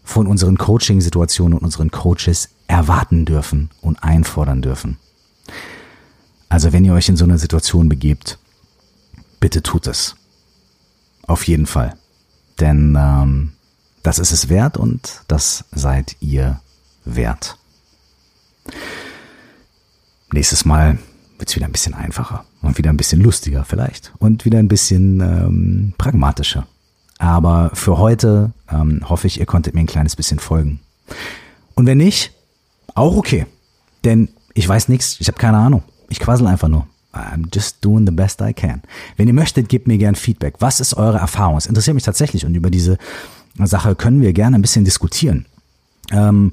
[0.04, 4.98] von unseren Coaching-Situationen und unseren Coaches erwarten dürfen und einfordern dürfen.
[6.50, 8.40] Also wenn ihr euch in so eine Situation begebt,
[9.40, 10.16] bitte tut es.
[11.28, 11.96] Auf jeden Fall.
[12.60, 13.54] Denn ähm,
[14.02, 16.62] das ist es wert und das seid ihr
[17.04, 17.58] wert.
[20.32, 20.98] Nächstes Mal
[21.38, 24.68] wird es wieder ein bisschen einfacher und wieder ein bisschen lustiger vielleicht und wieder ein
[24.68, 26.68] bisschen ähm, pragmatischer.
[27.18, 30.80] Aber für heute ähm, hoffe ich, ihr konntet mir ein kleines bisschen folgen.
[31.76, 32.34] Und wenn nicht,
[32.94, 33.46] auch okay.
[34.04, 35.84] Denn ich weiß nichts, ich habe keine Ahnung.
[36.10, 36.88] Ich quassel einfach nur.
[37.14, 38.82] I'm just doing the best I can.
[39.16, 40.56] Wenn ihr möchtet, gebt mir gern Feedback.
[40.60, 41.58] Was ist eure Erfahrung?
[41.58, 42.98] Es interessiert mich tatsächlich und über diese
[43.58, 45.46] Sache können wir gerne ein bisschen diskutieren.
[46.12, 46.52] Ähm,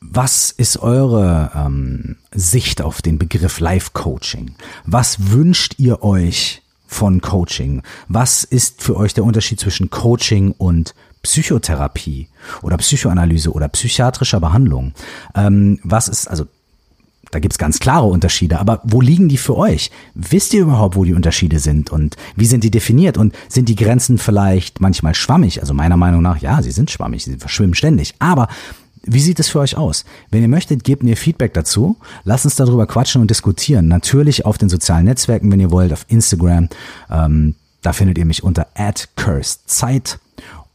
[0.00, 4.54] was ist eure ähm, Sicht auf den Begriff Life Coaching?
[4.84, 7.82] Was wünscht ihr euch von Coaching?
[8.08, 12.28] Was ist für euch der Unterschied zwischen Coaching und Psychotherapie
[12.62, 14.92] oder Psychoanalyse oder psychiatrischer Behandlung?
[15.34, 16.46] Ähm, was ist, also
[17.32, 19.90] da gibt's ganz klare Unterschiede, aber wo liegen die für euch?
[20.14, 23.74] Wisst ihr überhaupt, wo die Unterschiede sind und wie sind die definiert und sind die
[23.74, 25.60] Grenzen vielleicht manchmal schwammig?
[25.60, 28.48] Also meiner Meinung nach, ja, sie sind schwammig, sie verschwimmen ständig, aber
[29.06, 30.04] wie sieht es für euch aus?
[30.30, 31.96] Wenn ihr möchtet, gebt mir Feedback dazu.
[32.24, 33.88] Lasst uns darüber quatschen und diskutieren.
[33.88, 36.68] Natürlich auf den sozialen Netzwerken, wenn ihr wollt, auf Instagram.
[37.10, 38.66] Ähm, da findet ihr mich unter
[39.16, 40.18] @cursedzeit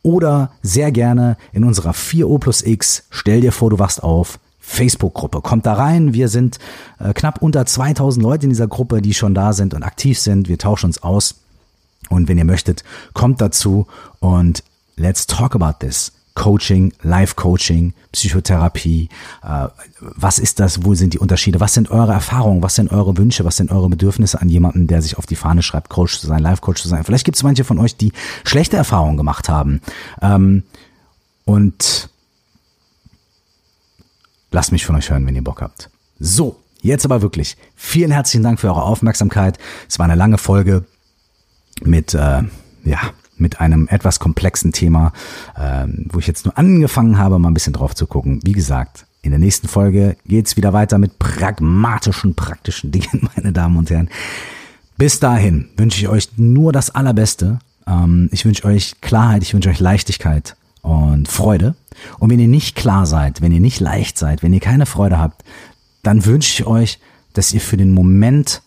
[0.01, 3.03] oder sehr gerne in unserer 4O plus X.
[3.09, 4.39] Stell dir vor, du wachst auf.
[4.63, 5.41] Facebook-Gruppe.
[5.41, 6.13] Kommt da rein.
[6.13, 6.57] Wir sind
[6.99, 10.47] äh, knapp unter 2000 Leute in dieser Gruppe, die schon da sind und aktiv sind.
[10.47, 11.35] Wir tauschen uns aus.
[12.09, 13.87] Und wenn ihr möchtet, kommt dazu
[14.19, 14.63] und
[14.95, 16.13] let's talk about this.
[16.33, 19.09] Coaching, Life-Coaching, Psychotherapie.
[19.43, 19.67] Äh,
[19.99, 20.85] was ist das?
[20.85, 21.59] Wo sind die Unterschiede?
[21.59, 22.63] Was sind eure Erfahrungen?
[22.63, 23.43] Was sind eure Wünsche?
[23.43, 26.41] Was sind eure Bedürfnisse an jemanden, der sich auf die Fahne schreibt, Coach zu sein,
[26.41, 27.03] Life-Coach zu sein?
[27.03, 28.13] Vielleicht gibt es manche von euch, die
[28.45, 29.81] schlechte Erfahrungen gemacht haben.
[30.21, 30.63] Ähm,
[31.43, 32.09] und
[34.51, 35.89] lasst mich von euch hören, wenn ihr Bock habt.
[36.19, 37.57] So, jetzt aber wirklich.
[37.75, 39.57] Vielen herzlichen Dank für eure Aufmerksamkeit.
[39.89, 40.85] Es war eine lange Folge
[41.83, 42.43] mit, äh,
[42.83, 42.99] ja,
[43.41, 45.11] mit einem etwas komplexen Thema,
[45.59, 48.39] ähm, wo ich jetzt nur angefangen habe, mal ein bisschen drauf zu gucken.
[48.43, 53.77] Wie gesagt, in der nächsten Folge geht's wieder weiter mit pragmatischen, praktischen Dingen, meine Damen
[53.77, 54.09] und Herren.
[54.97, 57.59] Bis dahin wünsche ich euch nur das Allerbeste.
[57.87, 61.75] Ähm, ich wünsche euch Klarheit, ich wünsche euch Leichtigkeit und Freude.
[62.19, 65.19] Und wenn ihr nicht klar seid, wenn ihr nicht leicht seid, wenn ihr keine Freude
[65.19, 65.43] habt,
[66.03, 66.99] dann wünsche ich euch,
[67.33, 68.61] dass ihr für den Moment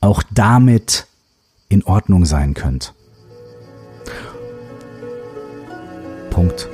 [0.00, 1.06] auch damit
[1.68, 2.94] in Ordnung sein könnt.
[6.30, 6.68] Punkt.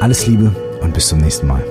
[0.00, 1.64] Alles Liebe und bis zum nächsten Mal.